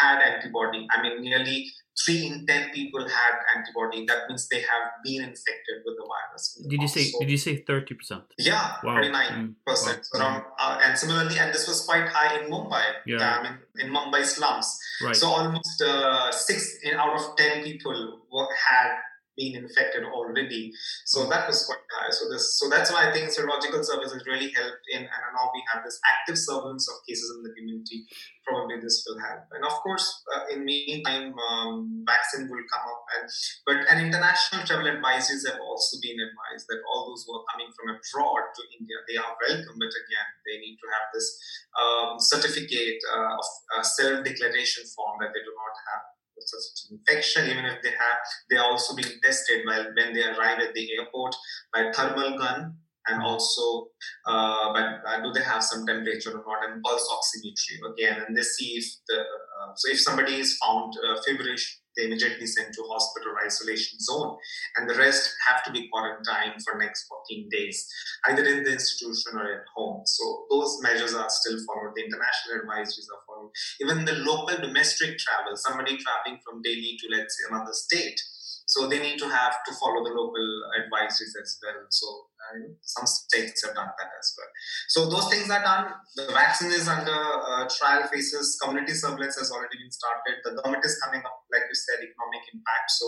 had 0.00 0.20
antibody. 0.22 0.86
I 0.90 1.02
mean, 1.02 1.22
nearly 1.22 1.66
three 2.04 2.26
in 2.26 2.46
ten 2.46 2.70
people 2.70 3.06
had 3.06 3.34
antibody. 3.54 4.06
That 4.06 4.28
means 4.28 4.48
they 4.48 4.60
have 4.60 4.86
been 5.04 5.22
infected 5.22 5.84
with 5.84 5.94
the 5.96 6.06
virus. 6.08 6.62
Did 6.68 6.80
you 6.80 6.88
say? 6.88 7.04
So, 7.04 7.20
did 7.20 7.30
you 7.30 7.36
say 7.36 7.56
thirty 7.56 7.94
percent? 7.94 8.24
Yeah, 8.38 8.76
thirty 8.82 9.10
nine 9.10 9.56
percent 9.66 10.06
mm. 10.14 10.20
around. 10.20 10.44
Uh, 10.58 10.80
and 10.84 10.98
similarly, 10.98 11.38
and 11.38 11.52
this 11.52 11.68
was 11.68 11.84
quite 11.84 12.08
high 12.08 12.40
in 12.40 12.50
Mumbai. 12.50 12.82
Yeah. 13.06 13.18
I 13.20 13.42
mean, 13.42 13.58
in 13.78 13.92
Mumbai 13.92 14.24
slums. 14.24 14.78
Right. 15.02 15.16
So 15.16 15.28
almost 15.28 15.82
uh, 15.82 16.32
six 16.32 16.78
out 16.96 17.14
of 17.18 17.36
ten 17.36 17.62
people 17.62 18.22
were, 18.32 18.48
had 18.68 18.96
been 19.36 19.56
infected 19.56 20.04
already. 20.04 20.72
So 21.04 21.28
that 21.28 21.46
was 21.46 21.66
quite 21.66 21.82
high. 21.90 22.10
So 22.10 22.30
this, 22.30 22.58
so 22.58 22.68
that's 22.68 22.92
why 22.92 23.08
I 23.08 23.12
think 23.12 23.30
serological 23.30 23.84
services 23.84 24.22
really 24.26 24.50
helped 24.52 24.84
in, 24.92 25.02
and 25.02 25.22
now 25.34 25.50
we 25.52 25.62
have 25.72 25.84
this 25.84 25.98
active 26.04 26.38
surveillance 26.38 26.88
of 26.88 27.02
cases 27.08 27.30
in 27.36 27.42
the 27.42 27.52
community. 27.54 28.06
Probably 28.46 28.76
this 28.80 29.04
will 29.08 29.18
help, 29.18 29.48
and 29.56 29.64
of 29.64 29.72
course, 29.80 30.04
uh, 30.36 30.52
in 30.52 30.64
meantime, 30.64 31.32
um, 31.32 32.04
vaccine 32.04 32.44
will 32.44 32.64
come 32.68 32.84
up, 32.84 33.02
and 33.16 33.24
but 33.64 33.76
and 33.88 34.04
international 34.04 34.68
travel 34.68 34.84
advisories 34.84 35.48
have 35.48 35.60
also 35.64 35.96
been 36.04 36.20
advised 36.20 36.68
that 36.68 36.84
all 36.84 37.08
those 37.08 37.24
who 37.24 37.32
are 37.40 37.46
coming 37.48 37.72
from 37.72 37.96
abroad 37.96 38.44
to 38.52 38.62
India, 38.76 39.00
they 39.08 39.16
are 39.16 39.32
welcome, 39.48 39.76
but 39.80 39.88
again, 39.88 40.28
they 40.44 40.60
need 40.60 40.76
to 40.76 40.88
have 40.92 41.06
this 41.16 41.26
um, 41.72 42.20
certificate 42.20 43.00
uh, 43.08 43.32
of 43.40 43.46
uh, 43.72 43.82
self 43.82 44.20
declaration 44.24 44.84
form 44.92 45.24
that 45.24 45.32
they 45.32 45.40
do 45.40 45.54
not 45.56 45.74
have 45.88 46.02
such 46.38 46.90
infection, 46.90 47.50
even 47.50 47.64
if 47.64 47.82
they 47.82 47.90
have, 47.90 48.18
they 48.50 48.56
are 48.56 48.70
also 48.70 48.94
being 48.94 49.18
tested 49.22 49.62
while 49.64 49.86
when 49.96 50.12
they 50.12 50.24
arrive 50.24 50.60
at 50.60 50.74
the 50.74 50.88
airport 50.98 51.34
by 51.72 51.90
thermal 51.92 52.38
gun 52.38 52.76
and 53.06 53.22
also 53.22 53.88
uh, 54.26 54.72
but 54.72 55.00
uh, 55.06 55.20
do 55.22 55.32
they 55.32 55.42
have 55.42 55.62
some 55.62 55.86
temperature 55.86 56.30
or 56.30 56.44
not 56.46 56.70
and 56.70 56.82
pulse 56.82 57.06
oximetry 57.12 57.76
again 57.92 58.24
and 58.26 58.36
they 58.36 58.42
see 58.42 58.76
if 58.76 58.84
the 59.08 59.18
uh, 59.18 59.72
so 59.74 59.90
if 59.90 60.00
somebody 60.00 60.36
is 60.36 60.56
found 60.56 60.92
uh, 61.06 61.16
feverish 61.26 61.80
they 61.96 62.06
immediately 62.06 62.46
sent 62.46 62.74
to 62.74 62.82
hospital 62.90 63.32
isolation 63.44 63.98
zone 64.00 64.36
and 64.76 64.88
the 64.88 64.94
rest 64.94 65.34
have 65.48 65.62
to 65.64 65.70
be 65.70 65.88
quarantined 65.88 66.60
for 66.64 66.78
next 66.78 67.06
14 67.08 67.48
days 67.50 67.88
either 68.26 68.44
in 68.44 68.64
the 68.64 68.72
institution 68.72 69.32
or 69.34 69.60
at 69.60 69.66
home. 69.74 70.02
So 70.06 70.46
those 70.50 70.78
measures 70.82 71.14
are 71.14 71.28
still 71.28 71.58
followed 71.66 71.94
the 71.94 72.04
international 72.04 72.64
advisories 72.64 73.10
are 73.12 73.24
followed. 73.26 73.50
Even 73.80 74.04
the 74.04 74.24
local 74.24 74.56
domestic 74.56 75.18
travel 75.18 75.56
somebody 75.56 75.96
traveling 75.98 76.40
from 76.44 76.62
delhi 76.62 76.96
to 77.00 77.08
let's 77.10 77.36
say 77.36 77.44
another 77.50 77.72
state 77.72 78.20
so 78.66 78.88
they 78.88 78.98
need 78.98 79.18
to 79.18 79.28
have 79.28 79.56
to 79.66 79.72
follow 79.80 80.02
the 80.04 80.14
local 80.14 80.46
advisories 80.80 81.34
as 81.40 81.58
well 81.62 81.80
so 81.90 82.06
some 82.82 83.06
states 83.06 83.64
have 83.64 83.74
done 83.74 83.88
that 83.88 84.10
as 84.18 84.28
well. 84.36 84.50
So 84.88 84.98
those 85.08 85.28
things 85.30 85.50
are 85.50 85.62
done. 85.62 85.92
The 86.16 86.28
vaccine 86.32 86.72
is 86.72 86.88
under 86.88 87.12
uh, 87.12 87.66
trial 87.68 88.06
phases. 88.08 88.58
Community 88.62 88.92
surveillance 88.92 89.36
has 89.38 89.50
already 89.50 89.78
been 89.78 89.90
started. 89.90 90.40
The 90.44 90.60
government 90.60 90.84
is 90.84 90.98
coming 91.02 91.24
up, 91.24 91.44
like 91.52 91.64
you 91.68 91.74
said, 91.74 92.04
economic 92.04 92.44
impact. 92.52 92.88
So 92.90 93.06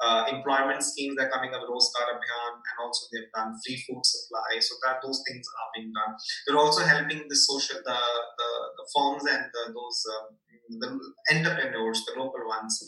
uh, 0.00 0.20
employment 0.32 0.82
schemes 0.82 1.16
are 1.20 1.30
coming 1.30 1.52
up, 1.54 1.62
Rozgar 1.68 2.08
Abhiyan, 2.08 2.54
and 2.56 2.76
also 2.80 3.06
they've 3.12 3.32
done 3.34 3.52
free 3.64 3.78
food 3.86 4.02
supply. 4.04 4.58
So 4.60 4.74
that 4.86 5.00
those 5.04 5.22
things 5.28 5.44
are 5.44 5.70
being 5.76 5.92
done. 5.92 6.12
They're 6.46 6.60
also 6.60 6.84
helping 6.84 7.28
the 7.28 7.36
social, 7.36 7.80
the 7.84 7.98
the, 8.38 8.50
the 8.78 8.86
firms 8.94 9.24
and 9.28 9.44
the, 9.52 9.62
those. 9.72 10.00
Um, 10.08 10.36
the 10.68 11.00
entrepreneurs, 11.34 12.04
the 12.06 12.20
local 12.20 12.46
ones, 12.46 12.84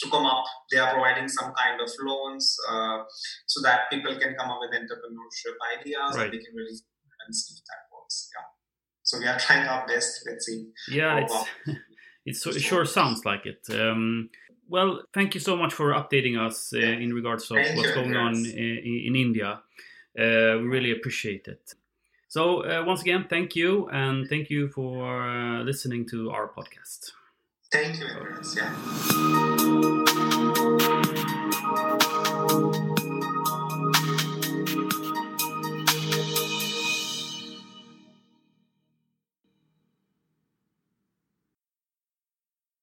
to 0.00 0.10
come 0.10 0.26
up. 0.26 0.44
They 0.70 0.78
are 0.78 0.92
providing 0.92 1.28
some 1.28 1.52
kind 1.54 1.80
of 1.80 1.88
loans 2.00 2.56
uh, 2.68 2.98
so 3.46 3.62
that 3.62 3.90
people 3.90 4.18
can 4.18 4.34
come 4.38 4.50
up 4.50 4.58
with 4.60 4.70
entrepreneurship 4.70 5.56
ideas 5.78 6.16
right. 6.16 6.24
and 6.24 6.32
they 6.32 6.38
can 6.38 6.54
really 6.54 6.76
and 7.26 7.34
see 7.36 7.54
if 7.54 7.64
that 7.64 7.94
works. 7.94 8.28
Yeah. 8.34 8.44
So 9.02 9.18
we 9.18 9.26
are 9.26 9.38
trying 9.46 9.66
our 9.66 9.86
best. 9.86 10.24
Let's 10.28 10.46
see. 10.46 10.66
Yeah, 10.88 11.18
it's, 11.18 11.44
it's 12.26 12.46
it 12.46 12.60
sure 12.60 12.84
sounds 12.84 13.24
like 13.24 13.46
it. 13.46 13.64
Um, 13.70 14.30
well, 14.68 15.02
thank 15.12 15.34
you 15.34 15.40
so 15.40 15.56
much 15.56 15.74
for 15.74 15.92
updating 15.92 16.38
us 16.38 16.72
uh, 16.74 16.78
in 16.78 17.12
regards 17.12 17.50
of 17.50 17.56
thank 17.56 17.76
what's 17.76 17.90
you, 17.90 17.94
going 17.94 18.16
on 18.16 18.34
in, 18.34 19.02
in 19.06 19.16
India. 19.16 19.60
Uh, 20.18 20.60
we 20.60 20.66
really 20.66 20.92
appreciate 20.92 21.46
it. 21.48 21.74
So, 22.28 22.64
uh, 22.64 22.82
once 22.86 23.02
again, 23.02 23.26
thank 23.28 23.54
you, 23.54 23.88
and 23.90 24.26
thank 24.26 24.48
you 24.48 24.68
for 24.68 25.28
uh, 25.28 25.62
listening 25.64 26.08
to 26.08 26.30
our 26.30 26.48
podcast. 26.48 27.12
Thank 27.72 28.00
you, 28.00 28.06
Andreas. 28.06 28.54
Yeah. 28.54 30.11